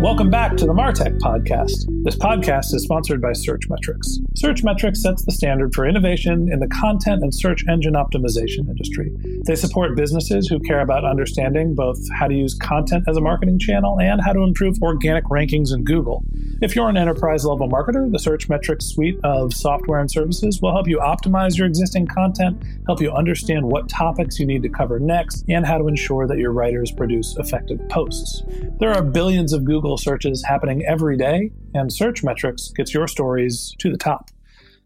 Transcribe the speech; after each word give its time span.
Welcome 0.00 0.28
back 0.28 0.58
to 0.58 0.66
the 0.66 0.74
Martech 0.74 1.18
Podcast. 1.20 1.86
This 2.04 2.16
podcast 2.16 2.74
is 2.74 2.82
sponsored 2.82 3.22
by 3.22 3.30
Searchmetrics. 3.30 4.18
Searchmetrics 4.38 4.98
sets 4.98 5.24
the 5.24 5.32
standard 5.32 5.74
for 5.74 5.86
innovation 5.86 6.52
in 6.52 6.60
the 6.60 6.68
content 6.68 7.22
and 7.22 7.34
search 7.34 7.64
engine 7.66 7.94
optimization 7.94 8.68
industry. 8.68 9.10
They 9.46 9.56
support 9.56 9.96
businesses 9.96 10.48
who 10.48 10.60
care 10.60 10.80
about 10.80 11.06
understanding 11.06 11.74
both 11.74 11.98
how 12.12 12.28
to 12.28 12.34
use 12.34 12.54
content 12.54 13.04
as 13.08 13.16
a 13.16 13.22
marketing 13.22 13.58
channel 13.58 13.98
and 13.98 14.20
how 14.20 14.34
to 14.34 14.42
improve 14.42 14.76
organic 14.82 15.24
rankings 15.24 15.72
in 15.72 15.82
Google. 15.82 16.22
If 16.62 16.74
you're 16.74 16.88
an 16.88 16.96
enterprise 16.96 17.44
level 17.44 17.68
marketer, 17.68 18.10
the 18.10 18.16
Searchmetrics 18.16 18.84
suite 18.84 19.18
of 19.22 19.52
software 19.52 20.00
and 20.00 20.10
services 20.10 20.62
will 20.62 20.72
help 20.72 20.88
you 20.88 20.98
optimize 20.98 21.58
your 21.58 21.66
existing 21.66 22.06
content, 22.06 22.64
help 22.86 23.02
you 23.02 23.12
understand 23.12 23.66
what 23.66 23.90
topics 23.90 24.38
you 24.38 24.46
need 24.46 24.62
to 24.62 24.70
cover 24.70 24.98
next, 24.98 25.44
and 25.50 25.66
how 25.66 25.76
to 25.76 25.86
ensure 25.86 26.26
that 26.26 26.38
your 26.38 26.52
writers 26.52 26.90
produce 26.90 27.36
effective 27.36 27.86
posts. 27.90 28.42
There 28.80 28.90
are 28.90 29.02
billions 29.02 29.52
of 29.52 29.66
Google 29.66 29.98
searches 29.98 30.42
happening 30.42 30.82
every 30.86 31.18
day, 31.18 31.50
and 31.74 31.90
Searchmetrics 31.90 32.74
gets 32.74 32.94
your 32.94 33.06
stories 33.06 33.74
to 33.80 33.90
the 33.90 33.98
top. 33.98 34.30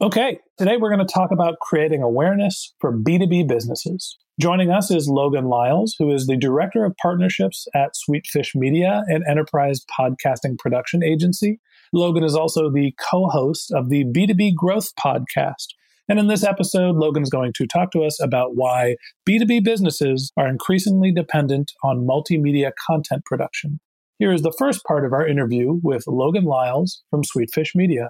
Okay, 0.00 0.40
today 0.58 0.76
we're 0.76 0.92
going 0.92 1.06
to 1.06 1.12
talk 1.12 1.30
about 1.30 1.60
creating 1.60 2.02
awareness 2.02 2.74
for 2.80 2.92
B2B 2.92 3.46
businesses. 3.46 4.18
Joining 4.40 4.70
us 4.70 4.90
is 4.90 5.06
Logan 5.06 5.50
Lyles, 5.50 5.96
who 5.98 6.10
is 6.10 6.26
the 6.26 6.34
Director 6.34 6.86
of 6.86 6.96
Partnerships 6.96 7.68
at 7.74 7.92
Sweetfish 7.92 8.54
Media, 8.54 9.02
an 9.08 9.22
enterprise 9.28 9.84
podcasting 9.94 10.58
production 10.58 11.04
agency. 11.04 11.60
Logan 11.92 12.24
is 12.24 12.34
also 12.34 12.70
the 12.70 12.94
co 13.10 13.28
host 13.28 13.70
of 13.70 13.90
the 13.90 14.06
B2B 14.06 14.54
Growth 14.54 14.94
podcast. 14.98 15.66
And 16.08 16.18
in 16.18 16.28
this 16.28 16.42
episode, 16.42 16.96
Logan 16.96 17.22
is 17.22 17.28
going 17.28 17.52
to 17.54 17.66
talk 17.66 17.90
to 17.90 18.02
us 18.02 18.18
about 18.18 18.52
why 18.56 18.96
B2B 19.28 19.62
businesses 19.62 20.32
are 20.38 20.48
increasingly 20.48 21.12
dependent 21.12 21.72
on 21.84 22.06
multimedia 22.06 22.72
content 22.86 23.26
production. 23.26 23.78
Here 24.18 24.32
is 24.32 24.40
the 24.40 24.56
first 24.58 24.84
part 24.84 25.04
of 25.04 25.12
our 25.12 25.26
interview 25.26 25.80
with 25.82 26.04
Logan 26.06 26.44
Lyles 26.44 27.02
from 27.10 27.24
Sweetfish 27.24 27.74
Media. 27.74 28.08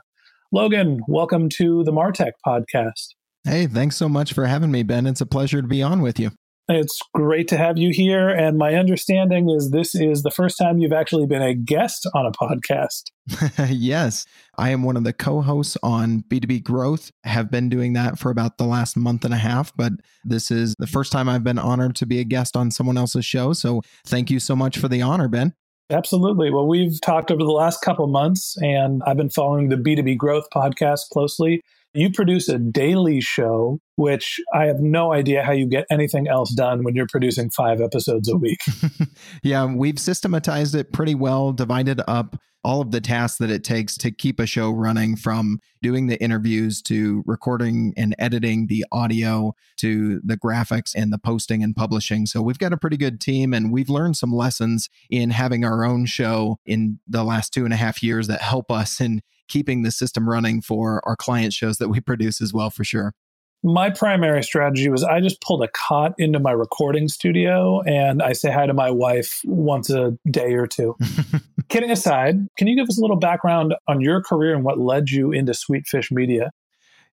Logan, 0.52 1.00
welcome 1.08 1.48
to 1.56 1.82
the 1.82 1.92
Martech 1.92 2.34
podcast. 2.46 3.14
Hey, 3.44 3.66
thanks 3.66 3.96
so 3.96 4.08
much 4.08 4.34
for 4.34 4.46
having 4.46 4.70
me, 4.70 4.82
Ben. 4.82 5.06
It's 5.06 5.20
a 5.20 5.26
pleasure 5.26 5.62
to 5.62 5.68
be 5.68 5.82
on 5.82 6.02
with 6.02 6.18
you. 6.18 6.30
It's 6.68 7.00
great 7.14 7.48
to 7.48 7.56
have 7.56 7.78
you 7.78 7.90
here. 7.92 8.28
And 8.28 8.56
my 8.56 8.74
understanding 8.74 9.50
is 9.50 9.70
this 9.70 9.94
is 9.94 10.22
the 10.22 10.30
first 10.30 10.56
time 10.56 10.78
you've 10.78 10.92
actually 10.92 11.26
been 11.26 11.42
a 11.42 11.54
guest 11.54 12.08
on 12.14 12.26
a 12.26 12.30
podcast. 12.30 13.04
yes. 13.70 14.24
I 14.56 14.70
am 14.70 14.82
one 14.82 14.96
of 14.96 15.04
the 15.04 15.12
co 15.12 15.40
hosts 15.40 15.76
on 15.82 16.22
B2B 16.28 16.62
Growth. 16.62 17.10
Have 17.24 17.50
been 17.50 17.68
doing 17.68 17.94
that 17.94 18.18
for 18.18 18.30
about 18.30 18.58
the 18.58 18.66
last 18.66 18.96
month 18.96 19.24
and 19.24 19.34
a 19.34 19.38
half, 19.38 19.74
but 19.74 19.92
this 20.24 20.50
is 20.50 20.74
the 20.78 20.86
first 20.86 21.10
time 21.10 21.28
I've 21.28 21.44
been 21.44 21.58
honored 21.58 21.96
to 21.96 22.06
be 22.06 22.20
a 22.20 22.24
guest 22.24 22.56
on 22.56 22.70
someone 22.70 22.98
else's 22.98 23.24
show. 23.24 23.52
So 23.52 23.80
thank 24.06 24.30
you 24.30 24.38
so 24.38 24.54
much 24.54 24.78
for 24.78 24.86
the 24.86 25.02
honor, 25.02 25.28
Ben. 25.28 25.54
Absolutely. 25.90 26.52
Well, 26.52 26.68
we've 26.68 27.00
talked 27.00 27.32
over 27.32 27.42
the 27.42 27.50
last 27.50 27.82
couple 27.82 28.06
months, 28.06 28.56
and 28.58 29.02
I've 29.06 29.16
been 29.16 29.30
following 29.30 29.70
the 29.70 29.76
B2B 29.76 30.16
Growth 30.16 30.46
podcast 30.54 31.08
closely. 31.12 31.62
You 31.92 32.10
produce 32.12 32.48
a 32.48 32.58
daily 32.58 33.20
show, 33.20 33.80
which 33.96 34.38
I 34.54 34.66
have 34.66 34.78
no 34.78 35.12
idea 35.12 35.42
how 35.42 35.52
you 35.52 35.66
get 35.66 35.86
anything 35.90 36.28
else 36.28 36.50
done 36.54 36.84
when 36.84 36.94
you're 36.94 37.08
producing 37.08 37.50
five 37.50 37.80
episodes 37.80 38.28
a 38.28 38.36
week. 38.36 38.60
yeah, 39.42 39.64
we've 39.64 39.98
systematized 39.98 40.74
it 40.74 40.92
pretty 40.92 41.16
well, 41.16 41.52
divided 41.52 42.00
up 42.06 42.36
all 42.62 42.80
of 42.80 42.90
the 42.90 43.00
tasks 43.00 43.38
that 43.38 43.50
it 43.50 43.64
takes 43.64 43.96
to 43.96 44.10
keep 44.10 44.38
a 44.38 44.46
show 44.46 44.70
running 44.70 45.16
from 45.16 45.58
doing 45.82 46.06
the 46.06 46.22
interviews 46.22 46.82
to 46.82 47.22
recording 47.26 47.94
and 47.96 48.14
editing 48.18 48.66
the 48.66 48.84
audio 48.92 49.54
to 49.78 50.20
the 50.24 50.36
graphics 50.36 50.94
and 50.94 51.12
the 51.12 51.18
posting 51.18 51.62
and 51.62 51.74
publishing. 51.74 52.26
So 52.26 52.42
we've 52.42 52.58
got 52.58 52.72
a 52.72 52.76
pretty 52.76 52.96
good 52.96 53.20
team 53.20 53.54
and 53.54 53.72
we've 53.72 53.88
learned 53.88 54.16
some 54.16 54.32
lessons 54.32 54.88
in 55.08 55.30
having 55.30 55.64
our 55.64 55.84
own 55.84 56.06
show 56.06 56.58
in 56.66 56.98
the 57.08 57.24
last 57.24 57.52
two 57.52 57.64
and 57.64 57.72
a 57.72 57.78
half 57.78 58.02
years 58.02 58.26
that 58.26 58.42
help 58.42 58.70
us 58.70 59.00
in 59.00 59.22
keeping 59.48 59.82
the 59.82 59.90
system 59.90 60.28
running 60.28 60.60
for 60.60 61.00
our 61.06 61.16
client 61.16 61.52
shows 61.52 61.78
that 61.78 61.88
we 61.88 62.00
produce 62.00 62.40
as 62.40 62.52
well, 62.52 62.70
for 62.70 62.84
sure. 62.84 63.14
My 63.62 63.90
primary 63.90 64.42
strategy 64.42 64.88
was 64.88 65.04
I 65.04 65.20
just 65.20 65.40
pulled 65.42 65.62
a 65.62 65.68
cot 65.68 66.14
into 66.16 66.38
my 66.38 66.52
recording 66.52 67.08
studio 67.08 67.82
and 67.82 68.22
I 68.22 68.32
say 68.32 68.50
hi 68.50 68.66
to 68.66 68.72
my 68.72 68.90
wife 68.90 69.42
once 69.44 69.90
a 69.90 70.16
day 70.30 70.54
or 70.54 70.66
two. 70.66 70.96
Kidding 71.68 71.90
aside, 71.90 72.48
can 72.56 72.68
you 72.68 72.76
give 72.76 72.88
us 72.88 72.96
a 72.96 73.02
little 73.02 73.18
background 73.18 73.74
on 73.86 74.00
your 74.00 74.22
career 74.22 74.54
and 74.54 74.64
what 74.64 74.78
led 74.78 75.10
you 75.10 75.30
into 75.32 75.52
Sweetfish 75.52 76.10
Media? 76.10 76.50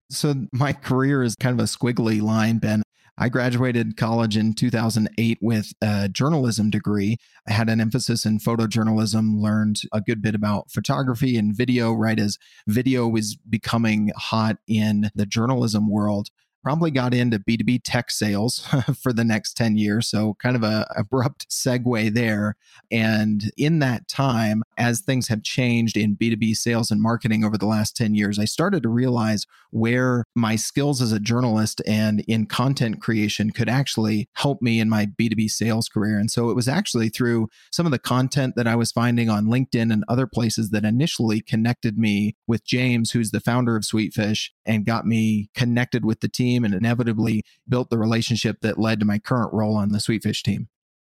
So, 0.10 0.36
my 0.54 0.72
career 0.72 1.22
is 1.22 1.36
kind 1.36 1.60
of 1.60 1.64
a 1.64 1.68
squiggly 1.68 2.22
line, 2.22 2.60
Ben. 2.60 2.82
I 3.20 3.30
graduated 3.30 3.98
college 3.98 4.38
in 4.38 4.54
2008 4.54 5.40
with 5.42 5.74
a 5.82 6.08
journalism 6.08 6.70
degree. 6.70 7.18
I 7.48 7.54
had 7.54 7.68
an 7.68 7.82
emphasis 7.82 8.26
in 8.26 8.38
photojournalism, 8.38 9.42
learned 9.42 9.82
a 9.92 10.02
good 10.02 10.22
bit 10.22 10.36
about 10.36 10.70
photography 10.72 11.36
and 11.36 11.56
video 11.56 11.94
right 11.94 12.20
as 12.20 12.38
video 12.68 13.08
was 13.08 13.36
becoming 13.36 14.12
hot 14.16 14.58
in 14.68 15.10
the 15.16 15.26
journalism 15.26 15.90
world 15.90 16.30
probably 16.64 16.92
got 16.92 17.14
into 17.14 17.40
B2B 17.40 17.82
tech 17.84 18.12
sales 18.12 18.68
for 19.02 19.14
the 19.14 19.24
next 19.24 19.56
10 19.56 19.78
years. 19.78 20.08
So, 20.08 20.36
kind 20.42 20.56
of 20.56 20.64
a 20.64 20.86
abrupt 20.96 21.50
segue 21.50 22.14
there. 22.14 22.56
And 22.92 23.52
in 23.58 23.80
that 23.80 24.08
time, 24.08 24.64
as 24.78 25.02
things 25.02 25.28
have 25.28 25.44
changed 25.44 25.98
in 25.98 26.18
B2B 26.18 26.56
sales 26.56 26.92
and 26.92 27.02
marketing 27.02 27.44
over 27.44 27.58
the 27.58 27.66
last 27.66 27.96
10 27.96 28.16
years, 28.16 28.40
I 28.40 28.46
started 28.46 28.84
to 28.84 28.90
realize 28.90 29.46
where 29.72 30.26
my 30.36 30.56
skills 30.56 31.02
as 31.02 31.12
a 31.12 31.20
journalist 31.20 31.82
and 31.88 32.22
in 32.28 32.46
content 32.46 33.02
creation 33.02 33.52
could 33.52 33.70
actually 33.70 34.28
help 34.34 34.62
me 34.62 34.80
in 34.80 34.90
my 34.90 35.06
B2B 35.06 35.50
sales 35.50 35.88
career. 35.88 36.18
And 36.18 36.32
so, 36.32 36.50
it 36.50 36.56
was 36.56 36.68
actually 36.68 37.10
through 37.10 37.48
some 37.72 37.86
of 37.86 37.92
the 37.92 38.00
content 38.00 38.56
that 38.56 38.68
I 38.68 38.76
was 38.76 38.92
finding 38.92 39.30
on 39.30 39.46
LinkedIn 39.46 39.94
and 39.94 40.04
other 40.08 40.28
places 40.28 40.72
that 40.72 40.84
initially 40.84 41.42
connected 41.42 41.98
me 41.98 42.36
with 42.46 42.66
James, 42.66 43.12
who's 43.12 43.32
the 43.32 43.40
founder 43.40 43.76
of 43.76 43.84
Sweetfish, 43.84 44.50
and 44.66 44.86
got 44.86 45.06
me 45.06 45.50
connected 45.54 46.04
with 46.04 46.20
the 46.20 46.28
team 46.28 46.47
team 46.48 46.64
and 46.64 46.74
inevitably 46.74 47.44
built 47.68 47.90
the 47.90 47.98
relationship 47.98 48.62
that 48.62 48.80
led 48.80 49.00
to 49.00 49.06
my 49.06 49.20
current 49.20 49.54
role 49.54 49.76
on 49.76 49.90
the 49.90 50.00
Sweetfish 50.00 50.42
team. 50.42 50.68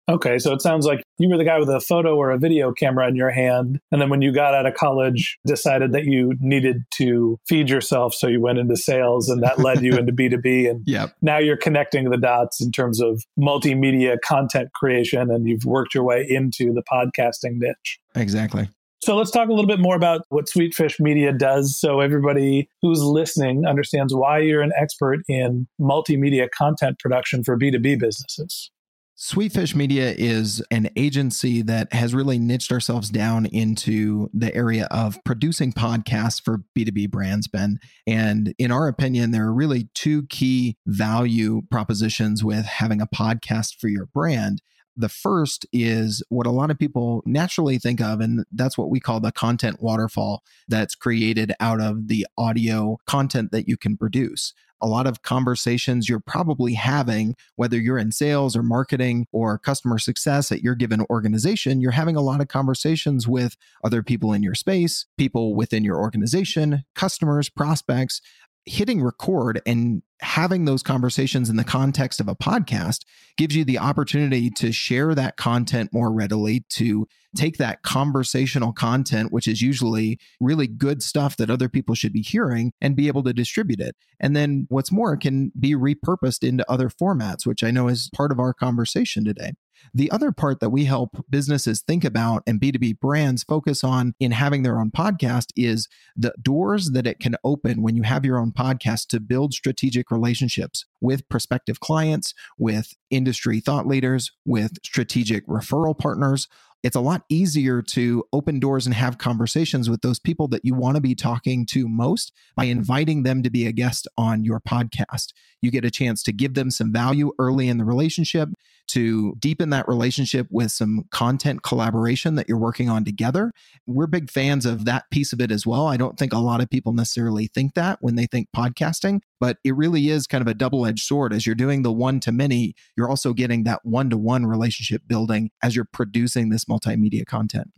Okay, 0.08 0.38
so 0.38 0.54
it 0.54 0.62
sounds 0.62 0.86
like 0.86 1.02
you 1.18 1.28
were 1.30 1.38
the 1.38 1.44
guy 1.44 1.58
with 1.58 1.68
a 1.68 1.80
photo 1.80 2.16
or 2.16 2.30
a 2.30 2.38
video 2.38 2.72
camera 2.72 3.08
in 3.08 3.16
your 3.16 3.32
hand. 3.32 3.80
And 3.92 4.00
then 4.00 4.10
when 4.10 4.22
you 4.22 4.32
got 4.32 4.54
out 4.54 4.68
of 4.68 4.76
college, 4.76 5.40
decided 5.48 5.94
that 5.94 6.06
you 6.06 6.34
needed 6.40 6.84
to 6.98 7.40
feed 7.48 7.72
yourself. 7.72 8.14
So 8.14 8.28
you 8.28 8.40
went 8.40 8.60
into 8.60 8.76
sales 8.76 9.30
and 9.30 9.42
that 9.42 9.58
led 9.58 9.82
you 9.82 9.94
into 9.98 10.14
B2B. 10.14 10.70
And 10.70 10.84
yep. 10.86 11.16
now 11.24 11.40
you're 11.40 11.58
connecting 11.58 12.12
the 12.12 12.18
dots 12.18 12.62
in 12.62 12.72
terms 12.72 13.02
of 13.02 13.24
multimedia 13.40 14.18
content 14.24 14.74
creation 14.74 15.32
and 15.32 15.48
you've 15.48 15.66
worked 15.66 15.96
your 15.96 16.04
way 16.04 16.24
into 16.30 16.72
the 16.72 16.84
podcasting 16.84 17.58
niche. 17.58 18.00
Exactly. 18.14 18.70
So 19.02 19.16
let's 19.16 19.32
talk 19.32 19.50
a 19.50 19.52
little 19.52 19.68
bit 19.68 19.80
more 19.80 19.96
about 19.96 20.22
what 20.30 20.46
Sweetfish 20.46 21.00
Media 21.00 21.32
does 21.32 21.80
so 21.80 22.00
everybody 22.00 22.70
who's 22.82 23.02
listening 23.02 23.66
understands 23.66 24.14
why 24.14 24.40
you're 24.40 24.62
an 24.62 24.72
expert 24.80 25.20
in 25.28 25.68
multimedia 25.80 26.48
content 26.50 26.98
production 27.00 27.44
for 27.44 27.58
B2B 27.58 28.00
businesses. 28.00 28.72
Sweetfish 29.18 29.74
Media 29.74 30.14
is 30.18 30.62
an 30.72 30.90
agency 30.98 31.62
that 31.62 31.94
has 31.94 32.14
really 32.14 32.38
niched 32.38 32.70
ourselves 32.70 33.10
down 33.10 33.46
into 33.46 34.30
the 34.34 34.54
area 34.54 34.90
of 34.92 35.18
producing 35.24 35.72
podcasts 35.72 36.44
for 36.44 36.64
B2B 36.78 37.10
brands, 37.12 37.48
Ben. 37.48 37.80
And 38.06 38.54
in 38.58 38.72
our 38.74 38.90
opinion, 38.90 39.32
there 39.32 39.46
are 39.46 39.54
really 39.54 39.88
two 39.94 40.24
key 40.24 40.76
value 40.86 41.62
propositions 41.72 42.44
with 42.44 42.66
having 42.66 43.00
a 43.00 43.08
podcast 43.08 43.76
for 43.80 43.88
your 43.88 44.08
brand. 44.08 44.62
The 44.98 45.10
first 45.10 45.66
is 45.74 46.24
what 46.30 46.48
a 46.48 46.52
lot 46.52 46.72
of 46.72 46.80
people 46.80 47.22
naturally 47.26 47.78
think 47.78 48.00
of, 48.00 48.22
and 48.22 48.46
that's 48.52 48.78
what 48.78 48.90
we 48.90 49.00
call 49.00 49.20
the 49.20 49.32
content 49.32 49.82
waterfall 49.82 50.42
that's 50.68 50.96
created 50.96 51.54
out 51.60 51.82
of 51.82 52.08
the 52.08 52.26
audio 52.38 52.98
content 53.06 53.52
that 53.52 53.68
you 53.68 53.78
can 53.78 53.98
produce 53.98 54.54
a 54.82 54.88
lot 54.88 55.08
of 55.08 55.22
conversations 55.22 56.10
you're 56.10 56.20
probably 56.20 56.74
having, 56.74 57.36
whether 57.56 57.78
you're 57.78 57.98
in 57.98 58.12
sales 58.12 58.56
or 58.56 58.64
marketing 58.64 59.26
or 59.32 59.58
customer 59.58 59.98
success 59.98 60.52
at 60.52 60.62
your 60.62 60.76
given 60.76 61.04
organization, 61.10 61.82
you're 61.82 61.92
having 61.92 62.16
a 62.16 62.22
lot 62.22 62.42
of 62.42 62.48
conversations 62.48 63.28
with 63.28 63.58
other 63.84 64.04
people 64.04 64.34
in 64.34 64.44
your 64.44 64.56
space, 64.56 65.06
people 65.18 65.56
within 65.56 65.84
your 65.84 65.98
organization, 65.98 66.84
customers, 66.94 67.50
prospects. 67.50 68.22
Hitting 68.68 69.04
record 69.04 69.62
and 69.68 70.02
having 70.22 70.66
those 70.66 70.82
conversations 70.82 71.50
in 71.50 71.58
the 71.58 71.64
context 71.64 72.20
of 72.20 72.28
a 72.28 72.36
podcast 72.36 73.00
gives 73.38 73.56
you 73.56 73.66
the 73.66 73.80
opportunity 73.80 74.50
to 74.50 74.72
share 74.72 75.14
that 75.14 75.38
content 75.38 75.92
more 75.92 76.12
readily, 76.14 76.64
to 76.70 77.06
take 77.36 77.58
that 77.58 77.84
conversational 77.84 78.72
content, 78.72 79.32
which 79.32 79.48
is 79.48 79.62
usually 79.62 80.18
really 80.40 80.68
good 80.68 81.04
stuff 81.04 81.36
that 81.36 81.50
other 81.50 81.68
people 81.68 81.96
should 81.96 82.14
be 82.14 82.22
hearing, 82.22 82.72
and 82.80 82.96
be 82.96 83.08
able 83.08 83.24
to 83.24 83.34
distribute 83.34 83.82
it. 83.82 83.96
And 84.20 84.36
then 84.36 84.68
what's 84.70 84.92
more, 84.92 85.14
it 85.14 85.20
can 85.20 85.52
be 85.60 85.76
repurposed 85.76 86.48
into 86.48 86.70
other 86.72 86.90
formats, 86.90 87.46
which 87.46 87.64
I 87.64 87.72
know 87.72 87.90
is 87.90 88.10
part 88.16 88.32
of 88.32 88.40
our 88.40 88.54
conversation 88.54 89.26
today. 89.26 89.52
The 89.94 90.12
other 90.12 90.32
part 90.32 90.60
that 90.60 90.70
we 90.70 90.86
help 90.86 91.26
businesses 91.30 91.82
think 91.82 92.04
about 92.04 92.44
and 92.48 92.60
B2B 92.60 93.00
brands 93.00 93.44
focus 93.44 93.84
on 93.84 94.14
in 94.20 94.32
having 94.32 94.64
their 94.64 94.80
own 94.80 94.92
podcast 94.92 95.48
is 95.56 95.88
the 96.16 96.34
doors 96.42 96.92
that 96.92 97.08
it 97.08 97.20
can 97.20 97.36
open 97.44 97.82
when 97.82 97.96
you 97.96 98.04
have 98.04 98.26
your 98.26 98.38
own 98.38 98.52
podcast 98.52 99.08
to 99.08 99.20
build 99.20 99.54
strategic 99.54 100.12
relationships 100.12 100.86
with 101.02 101.28
prospective 101.30 101.80
clients, 101.80 102.34
with 102.58 102.94
industry 103.10 103.60
thought 103.60 103.88
leaders, 103.88 104.32
with 104.46 104.78
strategic 104.84 105.46
referral 105.48 105.98
partners, 105.98 106.48
it's 106.86 106.96
a 106.96 107.02
lot 107.02 107.24
easier 107.30 107.82
to 107.82 108.24
open 108.32 108.60
doors 108.60 108.86
and 108.86 108.94
have 108.94 109.18
conversations 109.18 109.90
with 109.90 110.02
those 110.02 110.20
people 110.20 110.48
that 110.50 110.64
you 110.64 110.76
want 110.76 110.94
to 110.94 111.02
be 111.02 111.16
talking 111.16 111.66
to 111.66 111.90
most 111.90 112.32
by 112.56 112.66
inviting 112.66 113.24
them 113.24 113.42
to 113.42 113.50
be 113.50 113.66
a 113.66 113.72
guest 113.72 114.08
on 114.20 114.44
your 114.44 114.60
podcast. 114.60 115.34
You 115.64 115.72
get 115.72 115.84
a 115.84 115.90
chance 115.90 116.22
to 116.22 116.32
give 116.32 116.54
them 116.54 116.70
some 116.70 116.94
value 116.94 117.32
early 117.40 117.70
in 117.70 117.80
the 117.80 117.86
relationship, 117.86 118.50
to 118.90 119.34
deepen 119.40 119.72
that 119.72 119.88
relationship 119.88 120.46
with 120.52 120.72
some 120.72 121.06
content 121.10 121.64
collaboration 121.64 122.36
that 122.36 122.48
you're 122.48 122.60
working 122.60 122.88
on 122.88 123.04
together. 123.04 123.52
We're 123.88 124.06
big 124.06 124.30
fans 124.30 124.68
of 124.68 124.86
that 124.86 125.06
piece 125.10 125.34
of 125.34 125.42
it 125.42 125.50
as 125.50 125.66
well. 125.66 125.88
I 125.88 125.98
don't 125.98 126.20
think 126.20 126.34
a 126.34 126.38
lot 126.38 126.62
of 126.62 126.70
people 126.70 126.94
necessarily 126.94 127.48
think 127.48 127.74
that 127.74 127.98
when 128.02 128.14
they 128.14 128.28
think 128.28 128.50
podcasting, 128.56 129.22
but 129.40 129.58
it 129.64 129.76
really 129.76 130.10
is 130.10 130.28
kind 130.28 130.42
of 130.42 130.48
a 130.48 130.54
double 130.54 130.86
edged 130.86 131.04
sword. 131.04 131.34
As 131.34 131.46
you're 131.46 131.56
doing 131.56 131.82
the 131.82 131.92
one 131.92 132.20
to 132.22 132.32
many, 132.32 132.76
you're 132.98 133.10
also 133.10 133.34
getting 133.34 133.64
that 133.64 133.82
one 133.84 134.10
to 134.10 134.18
one 134.18 134.46
relationship 134.46 135.04
building 135.08 135.52
as 135.64 135.76
you're 135.76 135.86
producing 135.86 136.50
this 136.50 136.66
multimedia 136.66 137.26
content. 137.26 137.72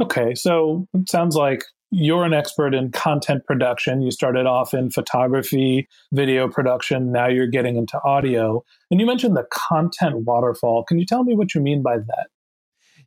Okay, 0.00 0.34
so 0.34 0.88
it 0.94 1.08
sounds 1.08 1.36
like 1.36 1.64
you're 1.94 2.24
an 2.24 2.32
expert 2.32 2.74
in 2.74 2.90
content 2.90 3.44
production. 3.44 4.00
You 4.00 4.10
started 4.10 4.46
off 4.46 4.72
in 4.72 4.90
photography, 4.90 5.86
video 6.12 6.48
production. 6.48 7.12
Now 7.12 7.28
you're 7.28 7.46
getting 7.46 7.76
into 7.76 8.00
audio. 8.02 8.64
And 8.90 8.98
you 8.98 9.06
mentioned 9.06 9.36
the 9.36 9.46
content 9.52 10.24
waterfall. 10.24 10.84
Can 10.84 10.98
you 10.98 11.04
tell 11.04 11.22
me 11.22 11.34
what 11.34 11.54
you 11.54 11.60
mean 11.60 11.82
by 11.82 11.98
that? 11.98 12.28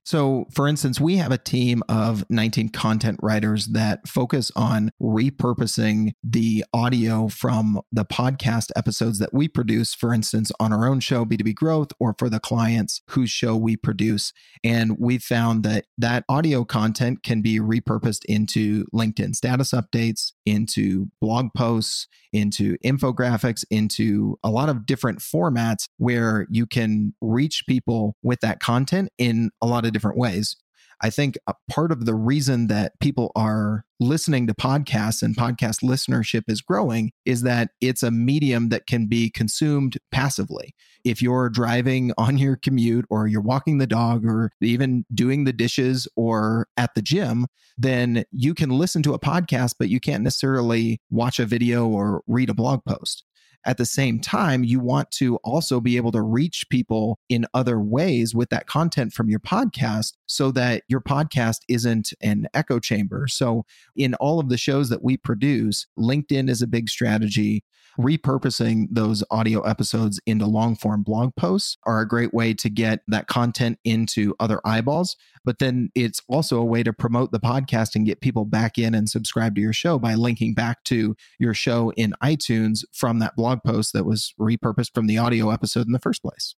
So, 0.05 0.45
for 0.53 0.67
instance, 0.67 1.01
we 1.01 1.17
have 1.17 1.31
a 1.31 1.37
team 1.37 1.81
of 1.89 2.29
19 2.29 2.69
content 2.69 3.19
writers 3.23 3.65
that 3.67 4.07
focus 4.07 4.51
on 4.55 4.91
repurposing 5.01 6.11
the 6.23 6.63
audio 6.75 7.27
from 7.27 7.81
the 7.91 8.05
podcast 8.05 8.69
episodes 8.75 9.17
that 9.17 9.33
we 9.33 9.47
produce, 9.47 9.95
for 9.95 10.13
instance, 10.13 10.51
on 10.59 10.71
our 10.71 10.87
own 10.87 10.99
show, 10.99 11.25
B2B 11.25 11.55
Growth, 11.55 11.89
or 11.99 12.13
for 12.19 12.29
the 12.29 12.39
clients 12.39 13.01
whose 13.09 13.31
show 13.31 13.55
we 13.57 13.75
produce. 13.75 14.31
And 14.63 14.95
we 14.99 15.17
found 15.17 15.63
that 15.63 15.85
that 15.97 16.23
audio 16.29 16.65
content 16.65 17.23
can 17.23 17.41
be 17.41 17.59
repurposed 17.59 18.25
into 18.25 18.85
LinkedIn 18.93 19.35
status 19.35 19.71
updates, 19.71 20.33
into 20.45 21.07
blog 21.19 21.47
posts, 21.57 22.07
into 22.31 22.77
infographics, 22.85 23.63
into 23.71 24.37
a 24.43 24.51
lot 24.51 24.69
of 24.69 24.85
different 24.85 25.19
formats 25.19 25.87
where 25.97 26.45
you 26.51 26.67
can 26.67 27.13
reach 27.21 27.63
people 27.67 28.15
with 28.21 28.41
that 28.41 28.59
content 28.59 29.09
in 29.17 29.49
a 29.61 29.65
lot 29.65 29.85
of 29.85 29.94
different 29.95 30.17
ways. 30.17 30.55
I 31.01 31.09
think 31.09 31.37
a 31.47 31.53
part 31.69 31.91
of 31.91 32.05
the 32.05 32.15
reason 32.15 32.67
that 32.67 32.93
people 32.99 33.31
are 33.35 33.83
listening 33.99 34.47
to 34.47 34.53
podcasts 34.53 35.21
and 35.21 35.35
podcast 35.35 35.83
listenership 35.83 36.43
is 36.47 36.61
growing 36.61 37.11
is 37.25 37.41
that 37.43 37.69
it's 37.81 38.03
a 38.03 38.11
medium 38.11 38.69
that 38.69 38.87
can 38.87 39.07
be 39.07 39.29
consumed 39.29 39.97
passively. 40.11 40.73
If 41.03 41.21
you're 41.21 41.49
driving 41.49 42.11
on 42.17 42.37
your 42.37 42.55
commute 42.55 43.05
or 43.09 43.27
you're 43.27 43.41
walking 43.41 43.77
the 43.77 43.87
dog 43.87 44.25
or 44.25 44.51
even 44.61 45.05
doing 45.13 45.43
the 45.43 45.53
dishes 45.53 46.07
or 46.15 46.67
at 46.77 46.93
the 46.95 47.01
gym, 47.01 47.47
then 47.77 48.23
you 48.31 48.53
can 48.53 48.69
listen 48.69 49.03
to 49.03 49.13
a 49.13 49.19
podcast, 49.19 49.75
but 49.77 49.89
you 49.89 49.99
can't 49.99 50.23
necessarily 50.23 50.99
watch 51.09 51.39
a 51.39 51.45
video 51.45 51.87
or 51.87 52.21
read 52.27 52.49
a 52.49 52.53
blog 52.53 52.83
post. 52.85 53.23
At 53.65 53.77
the 53.77 53.85
same 53.85 54.19
time, 54.19 54.63
you 54.63 54.79
want 54.79 55.09
to 55.11 55.37
also 55.37 55.81
be 55.81 55.97
able 55.97 56.11
to 56.11 56.21
reach 56.21 56.65
people 56.69 57.19
in 57.29 57.47
other 57.53 57.79
ways 57.79 58.35
with 58.35 58.49
that 58.49 58.67
content 58.67 59.11
from 59.11 59.27
your 59.27 59.39
podcast 59.39 60.13
so 60.27 60.51
that 60.51 60.83
your 60.87 61.01
podcast 61.01 61.61
isn't 61.67 62.13
an 62.21 62.47
echo 62.53 62.79
chamber. 62.79 63.27
So, 63.27 63.65
in 63.95 64.13
all 64.15 64.39
of 64.39 64.49
the 64.49 64.57
shows 64.57 64.89
that 64.89 65.03
we 65.03 65.17
produce, 65.17 65.87
LinkedIn 65.97 66.49
is 66.49 66.61
a 66.61 66.67
big 66.67 66.89
strategy 66.89 67.63
repurposing 67.99 68.87
those 68.91 69.23
audio 69.31 69.61
episodes 69.61 70.19
into 70.25 70.45
long 70.45 70.75
form 70.75 71.03
blog 71.03 71.35
posts 71.35 71.77
are 71.85 72.01
a 72.01 72.07
great 72.07 72.33
way 72.33 72.53
to 72.53 72.69
get 72.69 72.99
that 73.07 73.27
content 73.27 73.79
into 73.83 74.35
other 74.39 74.59
eyeballs. 74.65 75.15
But 75.43 75.59
then 75.59 75.89
it's 75.95 76.21
also 76.27 76.59
a 76.59 76.65
way 76.65 76.83
to 76.83 76.93
promote 76.93 77.31
the 77.31 77.39
podcast 77.39 77.95
and 77.95 78.05
get 78.05 78.21
people 78.21 78.45
back 78.45 78.77
in 78.77 78.95
and 78.95 79.09
subscribe 79.09 79.55
to 79.55 79.61
your 79.61 79.73
show 79.73 79.99
by 79.99 80.15
linking 80.15 80.53
back 80.53 80.83
to 80.85 81.15
your 81.39 81.53
show 81.53 81.91
in 81.95 82.13
iTunes 82.23 82.83
from 82.93 83.19
that 83.19 83.35
blog 83.35 83.59
post 83.65 83.93
that 83.93 84.05
was 84.05 84.33
repurposed 84.39 84.93
from 84.93 85.07
the 85.07 85.17
audio 85.17 85.49
episode 85.49 85.85
in 85.85 85.93
the 85.93 85.99
first 85.99 86.21
place 86.21 86.55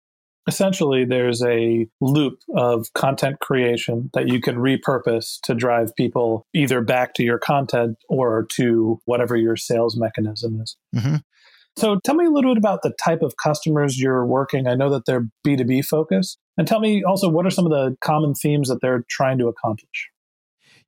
essentially 0.48 1.06
there's 1.06 1.44
a 1.44 1.88
loop 2.02 2.40
of 2.56 2.92
content 2.94 3.40
creation 3.40 4.10
that 4.14 4.28
you 4.28 4.42
can 4.42 4.56
repurpose 4.56 5.40
to 5.44 5.54
drive 5.54 5.96
people 5.96 6.48
either 6.54 6.82
back 6.82 7.14
to 7.16 7.24
your 7.24 7.38
content 7.38 7.98
or 8.10 8.48
to 8.54 9.00
whatever 9.06 9.36
your 9.36 9.56
sales 9.56 9.98
mechanism 9.98 10.62
is. 10.62 10.78
Mm-hmm. 10.96 11.16
So 11.76 12.00
tell 12.04 12.16
me 12.16 12.26
a 12.26 12.32
little 12.32 12.56
bit 12.56 12.58
about 12.58 12.82
the 12.82 12.94
type 13.04 13.22
of 13.22 13.36
customers 13.38 14.00
you're 14.00 14.26
working. 14.26 14.68
I 14.68 14.74
know 14.74 14.90
that 14.90 15.06
they're 15.06 15.28
B2B 15.46 15.86
focused. 15.86 16.40
And 16.58 16.68
tell 16.68 16.80
me 16.80 17.04
also 17.04 17.30
what 17.30 17.46
are 17.46 17.52
some 17.52 17.66
of 17.66 17.72
the 17.72 17.96
common 18.02 18.34
themes 18.34 18.70
that 18.70 18.80
they're 18.82 19.04
trying 19.10 19.38
to 19.38 19.48
accomplish? 19.48 20.10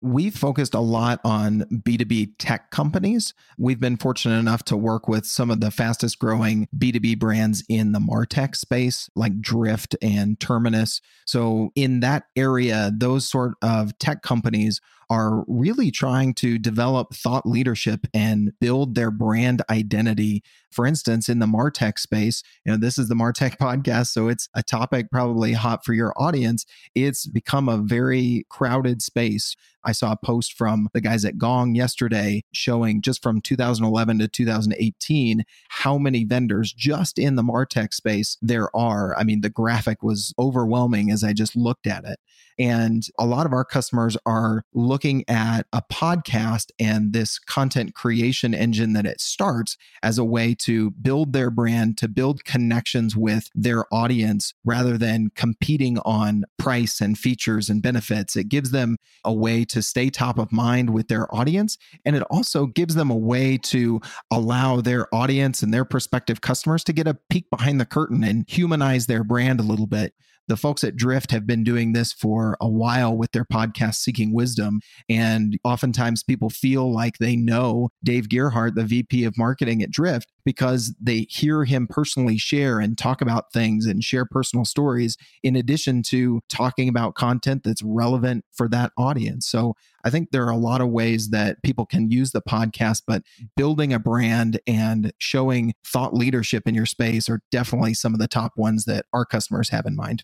We've 0.01 0.35
focused 0.35 0.73
a 0.73 0.79
lot 0.79 1.19
on 1.25 1.65
B2B 1.71 2.35
tech 2.39 2.71
companies. 2.71 3.33
We've 3.57 3.79
been 3.79 3.97
fortunate 3.97 4.39
enough 4.39 4.63
to 4.65 4.77
work 4.77 5.07
with 5.09 5.25
some 5.25 5.51
of 5.51 5.59
the 5.59 5.71
fastest 5.71 6.19
growing 6.19 6.67
B2B 6.77 7.19
brands 7.19 7.63
in 7.67 7.91
the 7.91 7.99
Martech 7.99 8.55
space, 8.55 9.09
like 9.15 9.41
Drift 9.41 9.97
and 10.01 10.39
Terminus. 10.39 11.01
So, 11.25 11.71
in 11.75 11.99
that 11.99 12.23
area, 12.37 12.91
those 12.95 13.27
sort 13.27 13.55
of 13.61 13.97
tech 13.99 14.21
companies 14.21 14.79
are 15.09 15.43
really 15.47 15.89
trying 15.91 16.33
to 16.35 16.59
develop 16.59 17.13
thought 17.13 17.45
leadership 17.45 18.05
and 18.13 18.53
build 18.59 18.95
their 18.95 19.09
brand 19.09 19.61
identity. 19.69 20.43
For 20.71 20.85
instance, 20.85 21.27
in 21.27 21.39
the 21.39 21.47
Martech 21.47 21.97
space, 21.97 22.43
you 22.63 22.71
know, 22.71 22.77
this 22.77 22.97
is 22.97 23.09
the 23.09 23.15
Martech 23.15 23.57
podcast, 23.59 24.07
so 24.07 24.27
it's 24.27 24.47
a 24.53 24.61
topic 24.61 25.09
probably 25.11 25.53
hot 25.53 25.83
for 25.83 25.93
your 25.93 26.13
audience. 26.15 26.65
It's 26.93 27.25
become 27.25 27.67
a 27.67 27.77
very 27.77 28.45
crowded 28.49 29.01
space. 29.01 29.55
I 29.83 29.93
saw 29.93 30.11
a 30.11 30.17
post 30.17 30.53
from 30.53 30.89
the 30.93 31.01
guys 31.01 31.25
at 31.25 31.37
Gong 31.37 31.73
yesterday 31.73 32.43
showing 32.51 33.01
just 33.01 33.23
from 33.23 33.41
2011 33.41 34.19
to 34.19 34.27
2018 34.27 35.45
how 35.69 35.97
many 35.97 36.25
vendors 36.25 36.73
just 36.73 37.17
in 37.17 37.35
the 37.35 37.43
Martech 37.43 37.93
space 37.93 38.37
there 38.41 38.75
are. 38.75 39.17
I 39.17 39.23
mean, 39.23 39.41
the 39.41 39.49
graphic 39.49 40.03
was 40.03 40.33
overwhelming 40.37 41.09
as 41.09 41.23
I 41.23 41.33
just 41.33 41.55
looked 41.55 41.87
at 41.87 42.03
it. 42.03 42.19
And 42.59 43.07
a 43.17 43.25
lot 43.25 43.45
of 43.45 43.53
our 43.53 43.63
customers 43.63 44.17
are 44.25 44.63
looking 44.73 45.23
at 45.29 45.65
a 45.71 45.81
podcast 45.81 46.71
and 46.77 47.13
this 47.13 47.39
content 47.39 47.95
creation 47.95 48.53
engine 48.53 48.91
that 48.93 49.05
it 49.05 49.21
starts 49.21 49.77
as 50.03 50.17
a 50.17 50.25
way 50.25 50.53
to 50.59 50.91
build 50.91 51.31
their 51.31 51.49
brand, 51.49 51.97
to 51.99 52.09
build 52.09 52.43
connections 52.43 53.15
with 53.15 53.49
their 53.55 53.85
audience 53.93 54.53
rather 54.65 54.97
than 54.97 55.31
competing 55.35 55.99
on 55.99 56.43
price 56.57 56.99
and 56.99 57.17
features 57.17 57.69
and 57.69 57.81
benefits. 57.81 58.35
It 58.35 58.49
gives 58.49 58.71
them 58.71 58.97
a 59.23 59.33
way 59.33 59.63
to 59.65 59.81
stay 59.81 60.09
top 60.09 60.37
of 60.37 60.51
mind 60.51 60.89
with 60.89 61.07
their 61.07 61.33
audience. 61.33 61.77
And 62.03 62.15
it 62.15 62.23
also 62.23 62.65
gives 62.65 62.95
them 62.95 63.09
a 63.09 63.15
way 63.15 63.57
to 63.57 64.01
allow 64.29 64.81
their 64.81 65.13
audience 65.15 65.63
and 65.63 65.73
their 65.73 65.85
prospective 65.85 66.41
customers 66.41 66.83
to 66.85 66.93
get 66.93 67.07
a 67.07 67.17
peek 67.29 67.49
behind 67.49 67.79
the 67.79 67.85
curtain 67.85 68.23
and 68.23 68.43
humanize 68.49 69.05
their 69.05 69.23
brand 69.23 69.61
a 69.61 69.63
little 69.63 69.87
bit 69.87 70.13
the 70.49 70.57
folks 70.57 70.83
at 70.83 70.95
Drift 70.95 71.31
have 71.31 71.47
been 71.47 71.63
doing 71.63 71.93
this 71.93 72.11
for 72.11 72.57
a 72.59 72.67
while 72.67 73.15
with 73.15 73.31
their 73.31 73.45
podcast, 73.45 73.95
Seeking 73.95 74.33
Wisdom. 74.33 74.81
And 75.07 75.57
oftentimes 75.63 76.23
people 76.23 76.49
feel 76.49 76.91
like 76.91 77.19
they 77.19 77.35
know 77.35 77.89
Dave 78.03 78.27
Gerhardt, 78.27 78.75
the 78.75 78.83
VP 78.83 79.23
of 79.23 79.37
marketing 79.37 79.81
at 79.81 79.91
Drift, 79.91 80.27
because 80.43 80.95
they 80.99 81.27
hear 81.29 81.63
him 81.63 81.87
personally 81.87 82.37
share 82.37 82.79
and 82.79 82.97
talk 82.97 83.21
about 83.21 83.53
things 83.53 83.85
and 83.85 84.03
share 84.03 84.25
personal 84.25 84.65
stories, 84.65 85.15
in 85.43 85.55
addition 85.55 86.01
to 86.03 86.41
talking 86.49 86.89
about 86.89 87.13
content 87.15 87.63
that's 87.63 87.83
relevant 87.83 88.43
for 88.51 88.67
that 88.67 88.91
audience. 88.97 89.47
So 89.47 89.75
I 90.03 90.09
think 90.09 90.31
there 90.31 90.45
are 90.45 90.51
a 90.51 90.57
lot 90.57 90.81
of 90.81 90.89
ways 90.89 91.29
that 91.29 91.61
people 91.61 91.85
can 91.85 92.09
use 92.09 92.31
the 92.31 92.41
podcast, 92.41 93.03
but 93.05 93.21
building 93.55 93.93
a 93.93 93.99
brand 93.99 94.59
and 94.65 95.13
showing 95.19 95.73
thought 95.85 96.15
leadership 96.15 96.67
in 96.67 96.73
your 96.73 96.87
space 96.87 97.29
are 97.29 97.41
definitely 97.51 97.93
some 97.93 98.13
of 98.13 98.19
the 98.19 98.27
top 98.27 98.53
ones 98.57 98.85
that 98.85 99.05
our 99.13 99.25
customers 99.25 99.69
have 99.69 99.85
in 99.85 99.95
mind. 99.95 100.23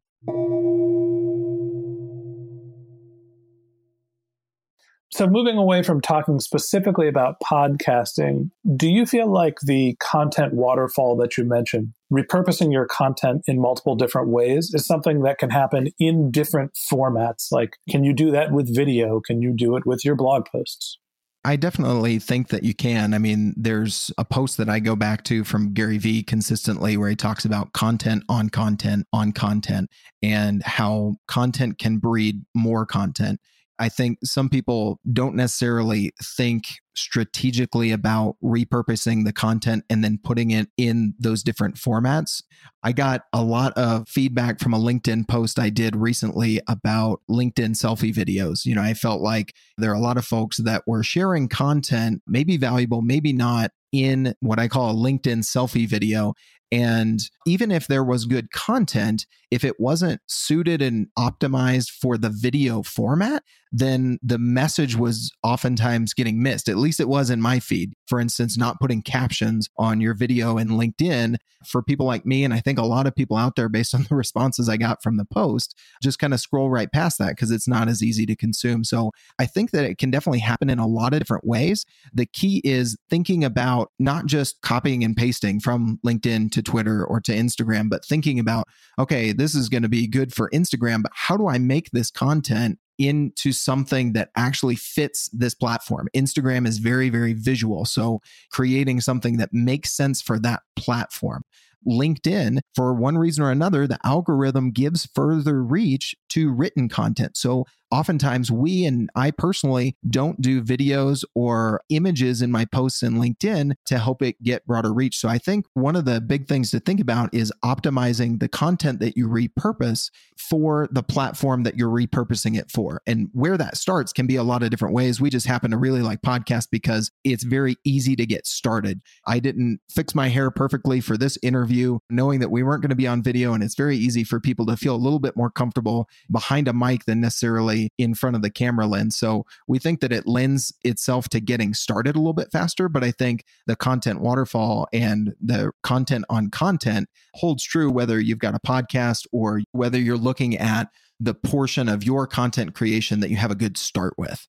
So, 5.13 5.27
moving 5.27 5.57
away 5.57 5.83
from 5.83 5.99
talking 5.99 6.39
specifically 6.39 7.09
about 7.09 7.35
podcasting, 7.41 8.49
do 8.77 8.87
you 8.87 9.05
feel 9.05 9.31
like 9.31 9.57
the 9.61 9.97
content 9.99 10.53
waterfall 10.53 11.17
that 11.17 11.37
you 11.37 11.43
mentioned, 11.43 11.93
repurposing 12.11 12.71
your 12.71 12.85
content 12.85 13.41
in 13.45 13.59
multiple 13.59 13.97
different 13.97 14.29
ways, 14.29 14.71
is 14.73 14.85
something 14.85 15.21
that 15.23 15.37
can 15.37 15.49
happen 15.49 15.89
in 15.99 16.31
different 16.31 16.71
formats? 16.91 17.51
Like, 17.51 17.75
can 17.89 18.05
you 18.05 18.13
do 18.13 18.31
that 18.31 18.53
with 18.53 18.73
video? 18.73 19.19
Can 19.19 19.41
you 19.41 19.53
do 19.53 19.75
it 19.75 19.85
with 19.85 20.05
your 20.05 20.15
blog 20.15 20.45
posts? 20.49 20.97
I 21.43 21.55
definitely 21.55 22.19
think 22.19 22.49
that 22.49 22.63
you 22.63 22.75
can. 22.75 23.13
I 23.13 23.17
mean, 23.17 23.53
there's 23.57 24.11
a 24.17 24.23
post 24.23 24.57
that 24.57 24.69
I 24.69 24.79
go 24.79 24.95
back 24.95 25.23
to 25.25 25.43
from 25.43 25.73
Gary 25.73 25.97
Vee 25.97 26.21
consistently 26.23 26.97
where 26.97 27.09
he 27.09 27.15
talks 27.15 27.45
about 27.45 27.73
content 27.73 28.23
on 28.29 28.49
content 28.49 29.07
on 29.11 29.31
content 29.31 29.89
and 30.21 30.61
how 30.63 31.15
content 31.27 31.79
can 31.79 31.97
breed 31.97 32.45
more 32.53 32.85
content. 32.85 33.39
I 33.81 33.89
think 33.89 34.19
some 34.23 34.47
people 34.47 34.99
don't 35.11 35.35
necessarily 35.35 36.13
think 36.23 36.65
strategically 36.95 37.91
about 37.91 38.35
repurposing 38.43 39.25
the 39.25 39.33
content 39.33 39.83
and 39.89 40.03
then 40.03 40.19
putting 40.23 40.51
it 40.51 40.67
in 40.77 41.13
those 41.19 41.43
different 41.43 41.75
formats. 41.75 42.43
I 42.83 42.91
got 42.91 43.23
a 43.33 43.43
lot 43.43 43.73
of 43.73 44.07
feedback 44.07 44.59
from 44.59 44.73
a 44.73 44.79
LinkedIn 44.79 45.27
post 45.27 45.59
I 45.59 45.69
did 45.69 45.95
recently 45.95 46.61
about 46.67 47.21
LinkedIn 47.29 47.75
selfie 47.75 48.13
videos. 48.13 48.65
You 48.65 48.75
know, 48.75 48.81
I 48.81 48.93
felt 48.93 49.21
like 49.21 49.53
there 49.77 49.91
are 49.91 49.95
a 49.95 49.99
lot 49.99 50.17
of 50.17 50.25
folks 50.25 50.57
that 50.57 50.83
were 50.85 51.03
sharing 51.03 51.47
content, 51.47 52.21
maybe 52.27 52.57
valuable, 52.57 53.01
maybe 53.01 53.33
not, 53.33 53.71
in 53.91 54.33
what 54.39 54.59
I 54.59 54.67
call 54.67 54.91
a 54.91 54.93
LinkedIn 54.93 55.39
selfie 55.39 55.87
video. 55.87 56.33
And 56.71 57.19
even 57.45 57.69
if 57.69 57.87
there 57.87 58.03
was 58.03 58.25
good 58.25 58.51
content, 58.51 59.25
if 59.51 59.65
it 59.65 59.77
wasn't 59.77 60.21
suited 60.27 60.81
and 60.81 61.07
optimized 61.19 61.89
for 61.89 62.17
the 62.17 62.29
video 62.29 62.81
format, 62.81 63.43
then 63.73 64.19
the 64.23 64.37
message 64.37 64.95
was 64.95 65.31
oftentimes 65.43 66.13
getting 66.13 66.41
missed. 66.41 66.69
Least 66.81 66.99
it 66.99 67.07
was 67.07 67.29
in 67.29 67.41
my 67.41 67.59
feed. 67.59 67.93
For 68.07 68.19
instance, 68.19 68.57
not 68.57 68.79
putting 68.79 69.01
captions 69.01 69.69
on 69.77 70.01
your 70.01 70.13
video 70.13 70.57
in 70.57 70.69
LinkedIn 70.69 71.37
for 71.65 71.81
people 71.81 72.05
like 72.05 72.25
me. 72.25 72.43
And 72.43 72.53
I 72.53 72.59
think 72.59 72.79
a 72.79 72.85
lot 72.85 73.07
of 73.07 73.15
people 73.15 73.37
out 73.37 73.55
there, 73.55 73.69
based 73.69 73.93
on 73.93 74.05
the 74.09 74.15
responses 74.15 74.67
I 74.67 74.77
got 74.77 75.03
from 75.03 75.17
the 75.17 75.25
post, 75.25 75.77
just 76.01 76.19
kind 76.19 76.33
of 76.33 76.39
scroll 76.39 76.69
right 76.69 76.91
past 76.91 77.17
that 77.19 77.29
because 77.29 77.51
it's 77.51 77.67
not 77.67 77.87
as 77.87 78.03
easy 78.03 78.25
to 78.25 78.35
consume. 78.35 78.83
So 78.83 79.11
I 79.39 79.45
think 79.45 79.71
that 79.71 79.85
it 79.85 79.97
can 79.97 80.11
definitely 80.11 80.39
happen 80.39 80.69
in 80.69 80.79
a 80.79 80.87
lot 80.87 81.13
of 81.13 81.19
different 81.19 81.45
ways. 81.45 81.85
The 82.13 82.25
key 82.25 82.61
is 82.63 82.97
thinking 83.09 83.43
about 83.43 83.91
not 83.99 84.25
just 84.25 84.61
copying 84.61 85.03
and 85.03 85.15
pasting 85.15 85.59
from 85.59 85.99
LinkedIn 86.05 86.51
to 86.51 86.61
Twitter 86.61 87.05
or 87.05 87.19
to 87.21 87.31
Instagram, 87.31 87.89
but 87.89 88.05
thinking 88.05 88.39
about, 88.39 88.67
okay, 88.99 89.31
this 89.31 89.55
is 89.55 89.69
going 89.69 89.83
to 89.83 89.89
be 89.89 90.07
good 90.07 90.33
for 90.33 90.49
Instagram, 90.49 91.03
but 91.03 91.11
how 91.13 91.37
do 91.37 91.47
I 91.47 91.57
make 91.57 91.91
this 91.91 92.11
content 92.11 92.79
into 93.07 93.51
something 93.51 94.13
that 94.13 94.29
actually 94.35 94.75
fits 94.75 95.29
this 95.33 95.53
platform. 95.53 96.07
Instagram 96.15 96.67
is 96.67 96.77
very, 96.77 97.09
very 97.09 97.33
visual. 97.33 97.85
So 97.85 98.21
creating 98.51 99.01
something 99.01 99.37
that 99.37 99.49
makes 99.51 99.91
sense 99.95 100.21
for 100.21 100.39
that 100.39 100.61
platform. 100.75 101.43
LinkedIn, 101.87 102.59
for 102.75 102.93
one 102.93 103.17
reason 103.17 103.43
or 103.43 103.51
another, 103.51 103.87
the 103.87 103.97
algorithm 104.03 104.71
gives 104.71 105.07
further 105.15 105.63
reach 105.63 106.15
to 106.29 106.51
written 106.51 106.87
content. 106.89 107.35
So 107.35 107.65
oftentimes 107.91 108.51
we 108.51 108.85
and 108.85 109.09
I 109.15 109.31
personally 109.31 109.95
don't 110.09 110.41
do 110.41 110.61
videos 110.61 111.23
or 111.35 111.81
images 111.89 112.41
in 112.41 112.51
my 112.51 112.65
posts 112.65 113.03
in 113.03 113.15
LinkedIn 113.15 113.73
to 113.85 113.99
help 113.99 114.21
it 114.21 114.41
get 114.41 114.65
broader 114.65 114.93
reach. 114.93 115.17
So 115.17 115.27
I 115.27 115.37
think 115.37 115.65
one 115.73 115.95
of 115.95 116.05
the 116.05 116.21
big 116.21 116.47
things 116.47 116.71
to 116.71 116.79
think 116.79 116.99
about 116.99 117.33
is 117.33 117.51
optimizing 117.63 118.39
the 118.39 118.47
content 118.47 118.99
that 118.99 119.17
you 119.17 119.27
repurpose 119.27 120.09
for 120.37 120.87
the 120.91 121.03
platform 121.03 121.63
that 121.63 121.77
you're 121.77 121.89
repurposing 121.89 122.57
it 122.57 122.71
for. 122.71 123.01
And 123.05 123.29
where 123.33 123.57
that 123.57 123.77
starts 123.77 124.13
can 124.13 124.27
be 124.27 124.35
a 124.35 124.43
lot 124.43 124.63
of 124.63 124.69
different 124.69 124.95
ways. 124.95 125.19
We 125.19 125.29
just 125.29 125.47
happen 125.47 125.71
to 125.71 125.77
really 125.77 126.01
like 126.01 126.21
podcasts 126.21 126.67
because 126.69 127.11
it's 127.23 127.43
very 127.43 127.75
easy 127.83 128.15
to 128.15 128.25
get 128.25 128.47
started. 128.47 129.01
I 129.27 129.39
didn't 129.39 129.79
fix 129.89 130.15
my 130.15 130.29
hair 130.29 130.49
perfectly 130.51 131.01
for 131.01 131.17
this 131.17 131.37
interview, 131.43 131.99
knowing 132.09 132.39
that 132.39 132.51
we 132.51 132.63
weren't 132.63 132.81
going 132.81 132.89
to 132.89 132.95
be 132.95 133.07
on 133.07 133.21
video. 133.21 133.53
And 133.53 133.63
it's 133.63 133.75
very 133.75 133.97
easy 133.97 134.23
for 134.23 134.39
people 134.39 134.65
to 134.67 134.77
feel 134.77 134.95
a 134.95 134.97
little 134.97 135.19
bit 135.19 135.35
more 135.35 135.49
comfortable 135.49 136.07
behind 136.31 136.67
a 136.67 136.73
mic 136.73 137.05
than 137.05 137.21
necessarily 137.21 137.80
in 137.97 138.13
front 138.13 138.35
of 138.35 138.41
the 138.41 138.49
camera 138.49 138.87
lens. 138.87 139.17
So 139.17 139.45
we 139.67 139.79
think 139.79 140.01
that 140.01 140.11
it 140.11 140.27
lends 140.27 140.73
itself 140.83 141.29
to 141.29 141.39
getting 141.39 141.73
started 141.73 142.15
a 142.15 142.19
little 142.19 142.33
bit 142.33 142.51
faster. 142.51 142.89
But 142.89 143.03
I 143.03 143.11
think 143.11 143.43
the 143.67 143.75
content 143.75 144.21
waterfall 144.21 144.87
and 144.93 145.33
the 145.41 145.71
content 145.83 146.25
on 146.29 146.49
content 146.49 147.09
holds 147.35 147.63
true 147.63 147.91
whether 147.91 148.19
you've 148.19 148.39
got 148.39 148.55
a 148.55 148.59
podcast 148.59 149.25
or 149.31 149.61
whether 149.71 149.99
you're 149.99 150.17
looking 150.17 150.57
at 150.57 150.89
the 151.19 151.33
portion 151.33 151.87
of 151.87 152.03
your 152.03 152.25
content 152.25 152.73
creation 152.73 153.19
that 153.19 153.29
you 153.29 153.37
have 153.37 153.51
a 153.51 153.55
good 153.55 153.77
start 153.77 154.13
with. 154.17 154.47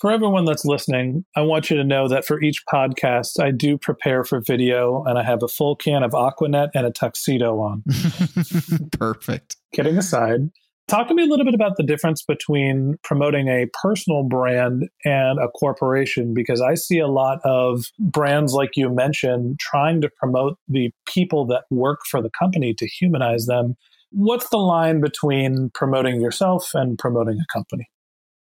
For 0.00 0.10
everyone 0.10 0.46
that's 0.46 0.64
listening, 0.64 1.26
I 1.36 1.42
want 1.42 1.68
you 1.68 1.76
to 1.76 1.84
know 1.84 2.08
that 2.08 2.24
for 2.24 2.40
each 2.40 2.64
podcast, 2.66 3.38
I 3.38 3.50
do 3.50 3.76
prepare 3.76 4.24
for 4.24 4.40
video 4.40 5.04
and 5.04 5.18
I 5.18 5.22
have 5.22 5.42
a 5.42 5.48
full 5.48 5.76
can 5.76 6.02
of 6.02 6.12
Aquanet 6.12 6.70
and 6.74 6.86
a 6.86 6.90
tuxedo 6.90 7.60
on. 7.60 7.84
Perfect. 8.98 9.56
Kidding 9.74 9.98
aside, 9.98 10.50
talk 10.90 11.06
to 11.08 11.14
me 11.14 11.22
a 11.22 11.26
little 11.26 11.44
bit 11.44 11.54
about 11.54 11.76
the 11.76 11.84
difference 11.84 12.22
between 12.22 12.98
promoting 13.04 13.48
a 13.48 13.66
personal 13.80 14.24
brand 14.24 14.88
and 15.04 15.38
a 15.38 15.48
corporation 15.48 16.34
because 16.34 16.60
I 16.60 16.74
see 16.74 16.98
a 16.98 17.06
lot 17.06 17.38
of 17.44 17.84
brands, 17.98 18.54
like 18.54 18.70
you 18.74 18.90
mentioned, 18.90 19.60
trying 19.60 20.00
to 20.00 20.10
promote 20.10 20.58
the 20.68 20.90
people 21.06 21.46
that 21.46 21.64
work 21.70 22.00
for 22.10 22.20
the 22.20 22.30
company 22.30 22.74
to 22.74 22.86
humanize 22.86 23.46
them. 23.46 23.76
What's 24.10 24.48
the 24.48 24.58
line 24.58 25.00
between 25.00 25.70
promoting 25.74 26.20
yourself 26.20 26.72
and 26.74 26.98
promoting 26.98 27.38
a 27.38 27.46
company? 27.56 27.88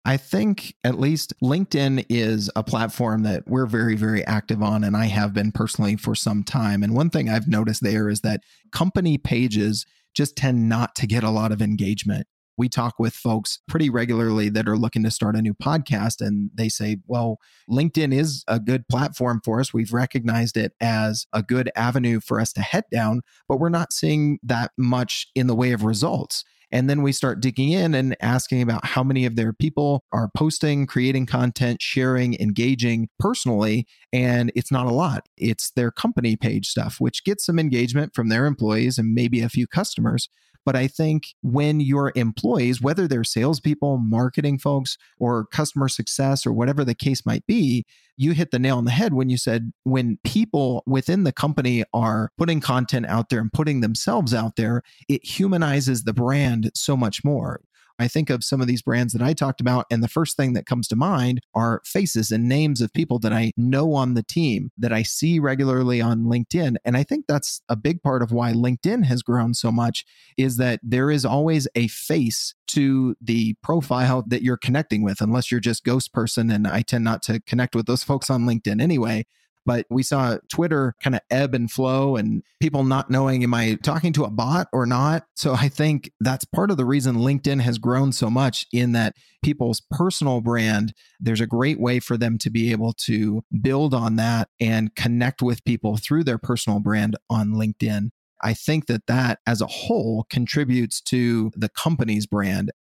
I 0.06 0.18
think 0.18 0.74
at 0.84 1.00
least 1.00 1.34
LinkedIn 1.42 2.06
is 2.10 2.50
a 2.56 2.64
platform 2.64 3.24
that 3.24 3.48
we're 3.48 3.68
very, 3.68 3.96
very 3.96 4.26
active 4.26 4.62
on, 4.62 4.84
and 4.84 4.98
I 4.98 5.06
have 5.06 5.34
been 5.34 5.54
personally 5.54 5.96
for 5.96 6.14
some 6.14 6.44
time. 6.44 6.84
And 6.84 6.94
one 6.94 7.10
thing 7.10 7.30
I've 7.30 7.48
noticed 7.48 7.84
there 7.84 8.10
is 8.10 8.20
that 8.22 8.42
company 8.72 9.18
pages 9.18 9.86
just 10.14 10.36
tend 10.36 10.70
not 10.70 10.96
to 10.96 11.08
get 11.08 11.24
a 11.24 11.30
lot 11.30 11.52
of 11.52 11.62
engagement. 11.62 12.28
We 12.56 12.70
talk 12.70 13.00
with 13.00 13.16
folks 13.16 13.60
pretty 13.68 13.90
regularly 13.90 14.48
that 14.50 14.68
are 14.68 14.78
looking 14.78 15.04
to 15.04 15.12
start 15.12 15.36
a 15.36 15.42
new 15.42 15.56
podcast, 15.56 16.22
and 16.26 16.52
they 16.54 16.70
say, 16.70 16.98
Well, 17.08 17.40
LinkedIn 17.70 18.14
is 18.14 18.44
a 18.48 18.60
good 18.60 18.88
platform 18.88 19.42
for 19.44 19.60
us. 19.60 19.74
We've 19.74 19.92
recognized 19.92 20.56
it 20.56 20.74
as 20.80 21.26
a 21.34 21.42
good 21.42 21.72
avenue 21.76 22.20
for 22.20 22.40
us 22.40 22.54
to 22.54 22.62
head 22.62 22.84
down, 22.92 23.22
but 23.48 23.60
we're 23.60 23.70
not 23.70 23.92
seeing 23.92 24.38
that 24.44 24.72
much 24.78 25.28
in 25.34 25.48
the 25.48 25.56
way 25.56 25.72
of 25.72 25.84
results. 25.84 26.44
And 26.74 26.90
then 26.90 27.04
we 27.04 27.12
start 27.12 27.40
digging 27.40 27.72
in 27.72 27.94
and 27.94 28.18
asking 28.20 28.64
about 28.64 28.84
how 28.84 29.04
many 29.04 29.28
of 29.28 29.36
their 29.36 29.54
people 29.54 30.04
are 30.12 30.32
posting, 30.36 30.88
creating 30.88 31.28
content, 31.28 31.84
sharing, 31.84 32.34
engaging 32.40 33.10
personally. 33.20 33.86
And 34.12 34.52
it's 34.56 34.72
not 34.72 34.88
a 34.88 34.92
lot. 34.92 35.28
It's 35.38 35.70
their 35.76 35.92
company 35.92 36.36
page 36.36 36.68
stuff, 36.68 36.96
which 36.98 37.24
gets 37.24 37.46
some 37.46 37.60
engagement 37.60 38.16
from 38.16 38.30
their 38.30 38.48
employees 38.48 38.98
and 38.98 39.14
maybe 39.14 39.42
a 39.42 39.50
few 39.50 39.68
customers. 39.68 40.30
But 40.66 40.76
I 40.76 40.88
think 40.88 41.36
when 41.42 41.80
your 41.80 42.12
employees, 42.16 42.82
whether 42.82 43.08
they're 43.08 43.24
salespeople, 43.24 43.98
marketing 43.98 44.60
folks, 44.60 44.98
or 45.20 45.46
customer 45.46 45.90
success, 45.90 46.46
or 46.46 46.54
whatever 46.54 46.84
the 46.84 46.96
case 46.96 47.26
might 47.26 47.46
be, 47.46 47.86
you 48.16 48.32
hit 48.32 48.52
the 48.52 48.60
nail 48.60 48.78
on 48.78 48.86
the 48.86 48.92
head 48.92 49.14
when 49.14 49.30
you 49.30 49.38
said 49.38 49.74
when 49.84 50.20
people 50.24 50.84
within 50.86 51.24
the 51.24 51.32
company 51.32 51.84
are 51.94 52.32
putting 52.38 52.62
content 52.62 53.06
out 53.08 53.30
there 53.30 53.40
and 53.40 53.52
putting 53.52 53.82
themselves 53.82 54.34
out 54.34 54.56
there, 54.56 54.84
it 55.10 55.26
humanizes 55.26 56.04
the 56.04 56.14
brand 56.14 56.72
so 56.74 56.96
much 56.96 57.24
more. 57.24 57.62
I 58.00 58.08
think 58.08 58.30
of 58.30 58.44
some 58.44 58.62
of 58.62 58.68
these 58.68 58.82
brands 58.82 59.14
that 59.14 59.22
I 59.22 59.34
talked 59.34 59.62
about, 59.62 59.86
and 59.92 60.04
the 60.04 60.08
first 60.08 60.36
thing 60.36 60.54
that 60.54 60.66
comes 60.66 60.88
to 60.90 60.96
mind 60.96 61.42
are 61.54 61.82
faces 61.86 62.32
and 62.32 62.50
names 62.50 62.82
of 62.82 62.94
people 62.94 63.20
that 63.20 63.34
I 63.34 63.52
know 63.56 63.94
on 63.94 64.14
the 64.14 64.24
team 64.24 64.72
that 64.78 64.92
I 64.92 65.04
see 65.04 65.40
regularly 65.40 66.02
on 66.02 66.26
LinkedIn. 66.26 66.76
And 66.84 66.98
I 66.98 67.04
think 67.04 67.26
that's 67.28 67.62
a 67.70 67.76
big 67.76 68.02
part 68.02 68.22
of 68.22 68.32
why 68.32 68.52
LinkedIn 68.54 69.06
has 69.06 69.22
grown 69.22 69.54
so 69.54 69.72
much 69.72 70.06
is 70.38 70.58
that 70.58 70.80
there 70.84 71.12
is 71.12 71.26
always 71.26 71.68
a 71.76 71.88
face 71.88 72.56
to 72.68 73.16
the 73.22 73.56
profile 73.62 74.24
that 74.28 74.42
you're 74.42 74.58
connecting 74.58 75.04
with, 75.04 75.22
unless 75.22 75.52
you're 75.52 75.60
just 75.60 75.84
ghost 75.84 76.14
person. 76.14 76.50
And 76.50 76.68
I 76.68 76.82
tend 76.82 77.04
not 77.04 77.22
to 77.24 77.40
connect 77.42 77.76
with 77.76 77.86
those 77.86 78.04
folks 78.04 78.30
on 78.30 78.46
LinkedIn 78.46 78.82
anyway. 78.82 79.26
But 79.66 79.86
we 79.90 80.04
saw 80.04 80.38
Twitter 80.50 80.96
kind 81.02 81.16
of 81.16 81.22
ebb 81.30 81.56
and 81.56 81.72
flow 81.72 82.16
and 82.16 82.44
people 82.60 82.84
not 82.84 83.10
knowing, 83.10 83.44
am 83.44 83.54
I 83.54 83.76
talking 83.82 84.14
to 84.14 84.26
a 84.26 84.30
bot 84.30 84.68
or 84.74 84.86
not? 84.86 85.26
So 85.36 85.54
I 85.54 85.70
think 85.70 86.12
that's 86.20 86.46
part 86.46 86.72
of 86.72 86.78
the 86.78 86.86
reason 86.86 87.16
LinkedIn 87.16 87.62
has 87.62 87.78
grown 87.78 88.12
so 88.12 88.30
much 88.30 88.66
in 88.74 88.92
that 88.94 89.16
people's 89.44 89.82
personal 89.92 90.42
brand, 90.42 90.94
there's 91.20 91.42
a 91.42 91.48
great 91.48 91.80
way 91.80 92.00
for 92.00 92.18
them 92.18 92.38
to 92.40 92.50
be 92.50 92.72
able 92.72 92.94
to 93.06 93.44
build 93.62 93.94
on 93.94 94.16
that 94.18 94.50
and 94.60 94.96
connect 94.96 95.42
with 95.42 95.64
people 95.66 95.98
through 95.98 96.24
their 96.24 96.38
personal 96.38 96.80
brand 96.80 97.18
on 97.30 97.54
LinkedIn. 97.54 98.10
I 98.42 98.54
think 98.54 98.88
that 98.88 99.08
that 99.08 99.40
as 99.48 99.62
a 99.62 99.68
whole 99.68 100.26
contributes 100.30 101.00
to 101.02 101.52
the 101.56 101.70
company's 101.70 102.26
brand 102.26 102.72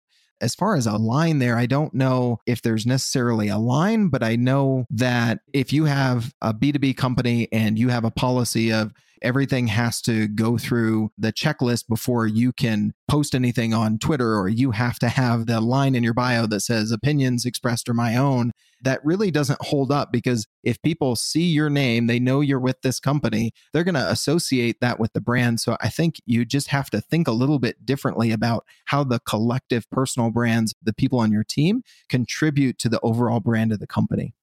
as 0.43 0.55
far 0.55 0.75
as 0.75 0.87
a 0.87 0.97
line 0.97 1.39
there, 1.39 1.57
I 1.57 1.67
don't 1.67 1.95
know 1.95 2.41
if 2.47 2.61
there's 2.61 2.85
necessarily 2.85 3.49
a 3.49 3.59
line, 3.59 4.09
but 4.09 4.23
I 4.23 4.37
know 4.37 4.85
that 4.91 5.39
if 5.53 5.73
you 5.73 5.85
have 5.85 6.35
a 6.43 6.53
B2B 6.53 6.97
company 6.97 7.49
and 7.53 7.79
you 7.79 7.89
have 7.89 8.05
a 8.05 8.11
policy 8.11 8.73
of 8.73 8.93
everything 9.23 9.69
has 9.69 10.01
to 10.03 10.29
go 10.29 10.59
through 10.59 11.11
the 11.17 11.33
checklist 11.33 11.89
before 11.89 12.27
you 12.27 12.53
can 12.53 12.93
post 13.09 13.35
anything 13.35 13.73
on 13.73 13.99
Twitter, 13.99 14.37
or 14.37 14.49
you 14.49 14.73
have 14.73 14.99
to 14.99 15.09
have 15.09 15.47
the 15.47 15.61
line 15.61 15.95
in 15.95 16.03
your 16.03 16.15
bio 16.15 16.47
that 16.47 16.61
says 16.61 16.91
opinions 16.91 17.45
expressed 17.45 17.89
are 17.89 17.95
my 17.95 18.17
own. 18.17 18.53
That 18.83 19.05
really 19.05 19.31
doesn't 19.31 19.63
hold 19.63 19.93
up 19.93 20.11
because 20.11 20.47
if 20.65 20.81
people 20.83 21.15
see 21.15 21.45
your 21.45 21.71
name, 21.71 22.09
they 22.09 22.19
know 22.19 22.41
you're 22.41 22.59
with 22.59 22.83
this 22.83 22.99
company, 22.99 23.53
they're 23.73 23.85
going 23.85 23.95
to 23.95 24.11
associate 24.11 24.81
that 24.81 24.99
with 24.99 25.13
the 25.13 25.21
brand. 25.21 25.61
So 25.61 25.77
I 25.81 25.89
think 25.89 26.17
you 26.27 26.45
just 26.45 26.69
have 26.69 26.91
to 26.91 27.01
think 27.01 27.29
a 27.29 27.33
little 27.33 27.61
bit 27.61 27.87
differently 27.87 28.33
about 28.33 28.65
how 28.87 29.05
the 29.05 29.21
collective 29.21 29.89
personal 29.91 30.31
brands, 30.31 30.75
the 30.83 30.93
people 30.93 31.21
on 31.21 31.31
your 31.31 31.45
team, 31.45 31.83
contribute 32.09 32.79
to 32.79 32.89
the 32.89 33.01
overall 33.03 33.41
brand 33.41 33.73
of 33.73 33.79
the 33.79 33.87
company. 33.87 34.35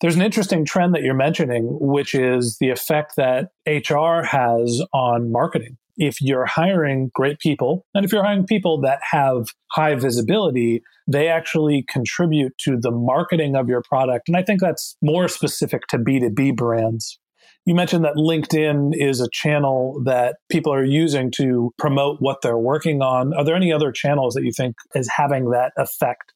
There's 0.00 0.14
an 0.14 0.22
interesting 0.22 0.64
trend 0.64 0.94
that 0.94 1.02
you're 1.02 1.14
mentioning, 1.14 1.76
which 1.80 2.14
is 2.14 2.58
the 2.60 2.70
effect 2.70 3.14
that 3.16 3.48
HR 3.66 4.24
has 4.24 4.80
on 4.92 5.32
marketing. 5.32 5.76
If 5.96 6.22
you're 6.22 6.46
hiring 6.46 7.10
great 7.12 7.40
people, 7.40 7.84
and 7.94 8.04
if 8.04 8.12
you're 8.12 8.22
hiring 8.22 8.46
people 8.46 8.80
that 8.82 9.00
have 9.10 9.48
high 9.72 9.96
visibility, 9.96 10.82
they 11.08 11.26
actually 11.26 11.84
contribute 11.88 12.56
to 12.58 12.76
the 12.80 12.92
marketing 12.92 13.56
of 13.56 13.68
your 13.68 13.82
product. 13.82 14.28
And 14.28 14.36
I 14.36 14.44
think 14.44 14.60
that's 14.60 14.96
more 15.02 15.26
specific 15.26 15.88
to 15.88 15.98
B2B 15.98 16.54
brands. 16.54 17.18
You 17.66 17.74
mentioned 17.74 18.04
that 18.04 18.14
LinkedIn 18.14 18.92
is 18.94 19.20
a 19.20 19.28
channel 19.32 20.00
that 20.04 20.36
people 20.48 20.72
are 20.72 20.84
using 20.84 21.32
to 21.32 21.72
promote 21.76 22.18
what 22.20 22.38
they're 22.40 22.56
working 22.56 23.02
on. 23.02 23.34
Are 23.34 23.44
there 23.44 23.56
any 23.56 23.72
other 23.72 23.90
channels 23.90 24.34
that 24.34 24.44
you 24.44 24.52
think 24.56 24.76
is 24.94 25.10
having 25.16 25.50
that 25.50 25.72
effect? 25.76 26.32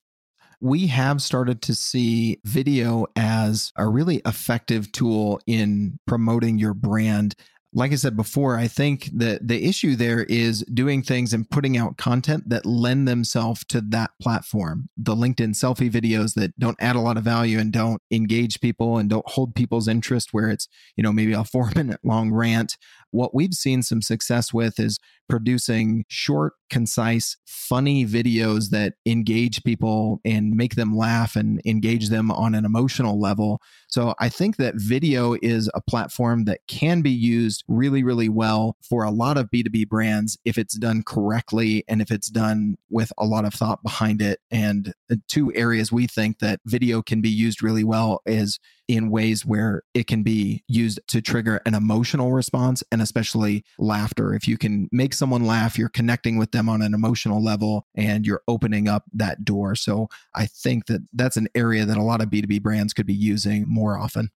We 0.62 0.86
have 0.86 1.20
started 1.20 1.60
to 1.60 1.74
see 1.74 2.38
video 2.44 3.04
as 3.16 3.72
a 3.76 3.88
really 3.88 4.22
effective 4.24 4.92
tool 4.92 5.40
in 5.46 5.98
promoting 6.06 6.58
your 6.58 6.72
brand 6.72 7.34
like 7.74 7.92
I 7.92 7.94
said 7.94 8.16
before, 8.16 8.58
I 8.58 8.68
think 8.68 9.08
that 9.14 9.48
the 9.48 9.64
issue 9.64 9.96
there 9.96 10.24
is 10.24 10.62
doing 10.74 11.02
things 11.02 11.32
and 11.32 11.48
putting 11.48 11.78
out 11.78 11.96
content 11.96 12.50
that 12.50 12.66
lend 12.66 13.08
themselves 13.08 13.64
to 13.66 13.80
that 13.88 14.10
platform. 14.20 14.90
The 14.98 15.14
LinkedIn 15.14 15.54
selfie 15.54 15.90
videos 15.90 16.34
that 16.34 16.58
don't 16.58 16.76
add 16.80 16.96
a 16.96 17.00
lot 17.00 17.16
of 17.16 17.24
value 17.24 17.58
and 17.58 17.72
don't 17.72 18.02
engage 18.10 18.60
people 18.60 18.98
and 18.98 19.08
don't 19.08 19.28
hold 19.28 19.54
people's 19.54 19.88
interest, 19.88 20.28
where 20.32 20.50
it's, 20.50 20.68
you 20.96 21.02
know, 21.02 21.12
maybe 21.12 21.32
a 21.32 21.44
four 21.52 21.70
minute 21.74 22.00
long 22.04 22.30
rant. 22.30 22.76
What 23.12 23.34
we've 23.34 23.54
seen 23.54 23.82
some 23.82 24.02
success 24.02 24.52
with 24.52 24.80
is 24.80 24.98
producing 25.28 26.04
short, 26.08 26.54
concise, 26.68 27.36
funny 27.46 28.04
videos 28.04 28.70
that 28.70 28.94
engage 29.06 29.62
people 29.64 30.20
and 30.24 30.50
make 30.54 30.74
them 30.74 30.96
laugh 30.96 31.36
and 31.36 31.60
engage 31.64 32.08
them 32.08 32.30
on 32.30 32.54
an 32.54 32.64
emotional 32.64 33.20
level. 33.20 33.60
So 33.88 34.14
I 34.18 34.28
think 34.28 34.56
that 34.56 34.74
video 34.76 35.36
is 35.40 35.70
a 35.74 35.80
platform 35.80 36.44
that 36.44 36.60
can 36.68 37.02
be 37.02 37.10
used 37.10 37.64
really, 37.68 38.02
really 38.02 38.28
well 38.28 38.76
for 38.82 39.04
a 39.04 39.10
lot 39.10 39.38
of 39.38 39.50
B2B 39.50 39.88
brands 39.88 40.38
if 40.44 40.58
it's 40.58 40.76
done 40.76 41.02
correctly 41.02 41.84
and 41.88 42.02
if 42.02 42.10
it's 42.10 42.28
done 42.28 42.76
with 42.90 43.12
a 43.16 43.24
lot 43.24 43.44
of 43.44 43.54
thought 43.54 43.82
behind 43.82 44.20
it. 44.20 44.40
And 44.50 44.92
uh, 45.10 45.16
two 45.28 45.52
areas 45.54 45.92
we 45.92 46.06
think 46.06 46.40
that 46.40 46.60
video 46.66 47.02
can 47.02 47.20
be 47.20 47.30
used 47.30 47.62
really 47.62 47.84
well 47.84 48.20
is 48.26 48.58
in 48.88 49.10
ways 49.10 49.46
where 49.46 49.82
it 49.94 50.06
can 50.06 50.22
be 50.22 50.64
used 50.68 51.00
to 51.08 51.20
trigger 51.20 51.60
an 51.66 51.74
emotional 51.74 52.32
response 52.32 52.82
and 52.90 53.00
especially 53.00 53.64
laughter. 53.78 54.34
If 54.34 54.48
you 54.48 54.58
can 54.58 54.88
make 54.92 55.14
someone 55.14 55.46
laugh, 55.46 55.78
you're 55.78 55.88
connecting 55.88 56.36
with 56.38 56.52
them 56.52 56.68
on 56.68 56.82
an 56.82 56.94
emotional 56.94 57.42
level 57.42 57.86
and 57.94 58.26
you're 58.26 58.42
opening 58.48 58.88
up 58.88 59.04
that 59.12 59.44
door. 59.44 59.74
So 59.74 60.08
I 60.34 60.46
think 60.46 60.86
that 60.86 61.02
that's 61.12 61.36
an 61.36 61.48
area 61.54 61.84
that 61.84 61.96
a 61.96 62.02
lot 62.02 62.20
of 62.20 62.28
B2B 62.28 62.62
brands 62.62 62.92
could 62.92 63.06
be 63.06 63.14
using 63.14 63.64
more 63.66 63.98
often. 63.98 64.30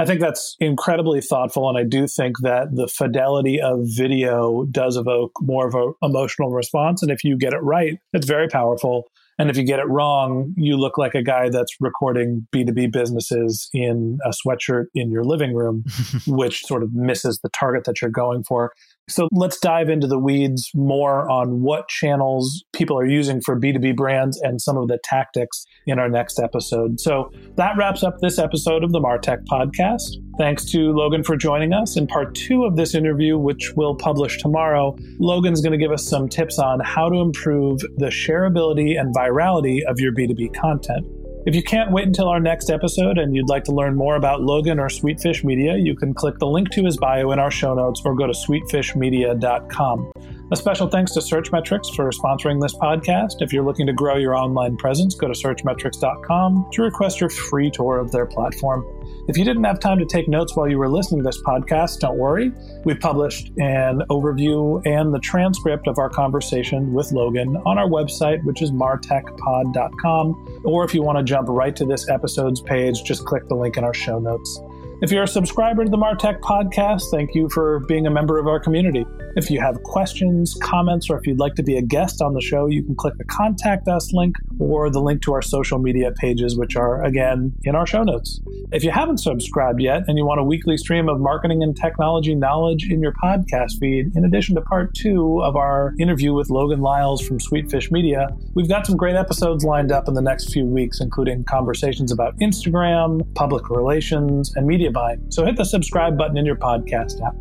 I 0.00 0.04
think 0.04 0.20
that's 0.20 0.56
incredibly 0.60 1.20
thoughtful. 1.20 1.68
And 1.68 1.76
I 1.76 1.82
do 1.82 2.06
think 2.06 2.38
that 2.42 2.76
the 2.76 2.86
fidelity 2.86 3.60
of 3.60 3.80
video 3.82 4.64
does 4.70 4.96
evoke 4.96 5.32
more 5.40 5.66
of 5.66 5.74
an 5.74 5.92
emotional 6.02 6.52
response. 6.52 7.02
And 7.02 7.10
if 7.10 7.24
you 7.24 7.36
get 7.36 7.52
it 7.52 7.62
right, 7.62 7.98
it's 8.12 8.26
very 8.26 8.46
powerful. 8.46 9.10
And 9.38 9.50
if 9.50 9.56
you 9.56 9.62
get 9.62 9.78
it 9.78 9.88
wrong, 9.88 10.52
you 10.56 10.76
look 10.76 10.98
like 10.98 11.14
a 11.14 11.22
guy 11.22 11.48
that's 11.48 11.74
recording 11.80 12.46
B2B 12.52 12.92
businesses 12.92 13.68
in 13.72 14.18
a 14.24 14.30
sweatshirt 14.30 14.86
in 14.94 15.10
your 15.10 15.24
living 15.24 15.54
room, 15.54 15.84
which 16.26 16.64
sort 16.64 16.82
of 16.82 16.92
misses 16.92 17.38
the 17.42 17.50
target 17.50 17.84
that 17.84 18.02
you're 18.02 18.10
going 18.10 18.42
for. 18.42 18.72
So 19.08 19.26
let's 19.32 19.58
dive 19.58 19.88
into 19.88 20.06
the 20.06 20.18
weeds 20.18 20.70
more 20.74 21.30
on 21.30 21.62
what 21.62 21.88
channels 21.88 22.62
people 22.74 22.98
are 22.98 23.06
using 23.06 23.40
for 23.40 23.58
B2B 23.58 23.96
brands 23.96 24.38
and 24.42 24.60
some 24.60 24.76
of 24.76 24.88
the 24.88 24.98
tactics 25.02 25.64
in 25.86 25.98
our 25.98 26.10
next 26.10 26.38
episode. 26.38 27.00
So 27.00 27.30
that 27.56 27.76
wraps 27.78 28.02
up 28.02 28.18
this 28.20 28.38
episode 28.38 28.84
of 28.84 28.92
the 28.92 29.00
Martech 29.00 29.44
podcast. 29.50 30.16
Thanks 30.36 30.64
to 30.66 30.92
Logan 30.92 31.24
for 31.24 31.36
joining 31.36 31.72
us. 31.72 31.96
In 31.96 32.06
part 32.06 32.34
two 32.34 32.64
of 32.64 32.76
this 32.76 32.94
interview, 32.94 33.38
which 33.38 33.72
we'll 33.76 33.94
publish 33.94 34.38
tomorrow, 34.38 34.96
Logan's 35.18 35.60
going 35.60 35.72
to 35.72 35.78
give 35.78 35.90
us 35.90 36.06
some 36.06 36.28
tips 36.28 36.58
on 36.58 36.78
how 36.80 37.08
to 37.08 37.16
improve 37.16 37.80
the 37.96 38.06
shareability 38.06 39.00
and 39.00 39.12
virality 39.28 39.82
of 39.84 40.00
your 40.00 40.12
B2B 40.12 40.54
content. 40.54 41.06
If 41.46 41.54
you 41.54 41.62
can't 41.62 41.92
wait 41.92 42.06
until 42.06 42.28
our 42.28 42.40
next 42.40 42.68
episode 42.68 43.16
and 43.16 43.34
you'd 43.34 43.48
like 43.48 43.64
to 43.64 43.72
learn 43.72 43.94
more 43.94 44.16
about 44.16 44.42
Logan 44.42 44.78
or 44.78 44.88
Sweetfish 44.88 45.44
Media, 45.44 45.76
you 45.76 45.96
can 45.96 46.12
click 46.12 46.38
the 46.38 46.46
link 46.46 46.70
to 46.72 46.84
his 46.84 46.96
bio 46.98 47.30
in 47.32 47.38
our 47.38 47.50
show 47.50 47.74
notes 47.74 48.02
or 48.04 48.14
go 48.14 48.26
to 48.26 48.34
sweetfishmedia.com. 48.34 50.12
A 50.50 50.56
special 50.56 50.88
thanks 50.88 51.12
to 51.12 51.20
Searchmetrics 51.20 51.94
for 51.94 52.10
sponsoring 52.10 52.60
this 52.60 52.74
podcast. 52.74 53.40
If 53.40 53.52
you're 53.52 53.64
looking 53.64 53.86
to 53.86 53.92
grow 53.92 54.16
your 54.16 54.34
online 54.34 54.76
presence, 54.76 55.14
go 55.14 55.28
to 55.28 55.34
searchmetrics.com 55.34 56.68
to 56.72 56.82
request 56.82 57.20
your 57.20 57.30
free 57.30 57.70
tour 57.70 57.98
of 57.98 58.10
their 58.12 58.26
platform. 58.26 58.84
If 59.28 59.36
you 59.36 59.44
didn't 59.44 59.64
have 59.64 59.78
time 59.78 59.98
to 59.98 60.06
take 60.06 60.26
notes 60.26 60.56
while 60.56 60.70
you 60.70 60.78
were 60.78 60.88
listening 60.88 61.20
to 61.20 61.24
this 61.24 61.42
podcast, 61.42 62.00
don't 62.00 62.16
worry. 62.16 62.50
We 62.84 62.94
published 62.94 63.48
an 63.58 64.00
overview 64.08 64.80
and 64.86 65.12
the 65.12 65.18
transcript 65.18 65.86
of 65.86 65.98
our 65.98 66.08
conversation 66.08 66.94
with 66.94 67.12
Logan 67.12 67.58
on 67.66 67.76
our 67.76 67.86
website, 67.86 68.42
which 68.44 68.62
is 68.62 68.70
martechpod.com. 68.70 70.62
Or 70.64 70.82
if 70.82 70.94
you 70.94 71.02
want 71.02 71.18
to 71.18 71.24
jump 71.24 71.48
right 71.50 71.76
to 71.76 71.84
this 71.84 72.08
episode's 72.08 72.62
page, 72.62 73.04
just 73.04 73.26
click 73.26 73.46
the 73.48 73.54
link 73.54 73.76
in 73.76 73.84
our 73.84 73.92
show 73.92 74.18
notes. 74.18 74.62
If 75.02 75.12
you're 75.12 75.24
a 75.24 75.28
subscriber 75.28 75.84
to 75.84 75.90
the 75.90 75.98
Martech 75.98 76.40
podcast, 76.40 77.10
thank 77.10 77.34
you 77.34 77.50
for 77.50 77.80
being 77.80 78.06
a 78.06 78.10
member 78.10 78.38
of 78.38 78.46
our 78.46 78.58
community. 78.58 79.04
If 79.36 79.50
you 79.50 79.60
have 79.60 79.82
questions, 79.82 80.56
comments, 80.62 81.10
or 81.10 81.18
if 81.18 81.26
you'd 81.26 81.38
like 81.38 81.54
to 81.56 81.62
be 81.62 81.76
a 81.76 81.82
guest 81.82 82.22
on 82.22 82.32
the 82.32 82.40
show, 82.40 82.66
you 82.66 82.82
can 82.82 82.96
click 82.96 83.14
the 83.18 83.24
contact 83.24 83.88
us 83.88 84.10
link 84.14 84.36
or 84.58 84.90
the 84.90 85.00
link 85.00 85.22
to 85.22 85.32
our 85.32 85.42
social 85.42 85.78
media 85.78 86.12
pages, 86.12 86.56
which 86.56 86.76
are 86.76 87.04
again 87.04 87.52
in 87.64 87.74
our 87.74 87.86
show 87.86 88.02
notes. 88.02 88.40
If 88.72 88.84
you 88.84 88.90
haven't 88.90 89.18
subscribed 89.18 89.80
yet 89.80 90.04
and 90.08 90.18
you 90.18 90.26
want 90.26 90.40
a 90.40 90.44
weekly 90.44 90.76
stream 90.76 91.08
of 91.08 91.20
marketing 91.20 91.62
and 91.62 91.76
technology 91.76 92.34
knowledge 92.34 92.90
in 92.90 93.00
your 93.00 93.12
podcast 93.12 93.78
feed, 93.78 94.14
in 94.14 94.24
addition 94.24 94.54
to 94.56 94.60
part 94.60 94.94
two 94.94 95.42
of 95.42 95.56
our 95.56 95.94
interview 95.98 96.34
with 96.34 96.50
Logan 96.50 96.80
Lyles 96.80 97.26
from 97.26 97.38
Sweetfish 97.38 97.90
Media, 97.90 98.28
we've 98.54 98.68
got 98.68 98.86
some 98.86 98.96
great 98.96 99.16
episodes 99.16 99.64
lined 99.64 99.92
up 99.92 100.08
in 100.08 100.14
the 100.14 100.22
next 100.22 100.52
few 100.52 100.66
weeks, 100.66 101.00
including 101.00 101.44
conversations 101.44 102.12
about 102.12 102.36
Instagram, 102.38 103.22
public 103.34 103.70
relations, 103.70 104.52
and 104.56 104.66
media 104.66 104.90
buying. 104.90 105.24
So 105.30 105.44
hit 105.44 105.56
the 105.56 105.64
subscribe 105.64 106.18
button 106.18 106.36
in 106.36 106.44
your 106.44 106.56
podcast 106.56 107.24
app. 107.24 107.36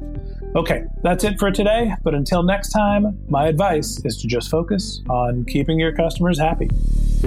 Okay, 0.56 0.86
that's 1.04 1.24
it 1.24 1.38
for 1.40 1.52
today. 1.52 1.94
But 2.04 2.16
until 2.16 2.42
next 2.42 2.70
time, 2.70 3.20
my 3.28 3.48
advice 3.48 4.02
is 4.06 4.18
to 4.22 4.28
just 4.28 4.50
focus 4.50 5.02
on 5.10 5.44
keeping 5.46 5.80
your 5.80 5.92
customers 5.92 6.40
happy. 6.40 6.70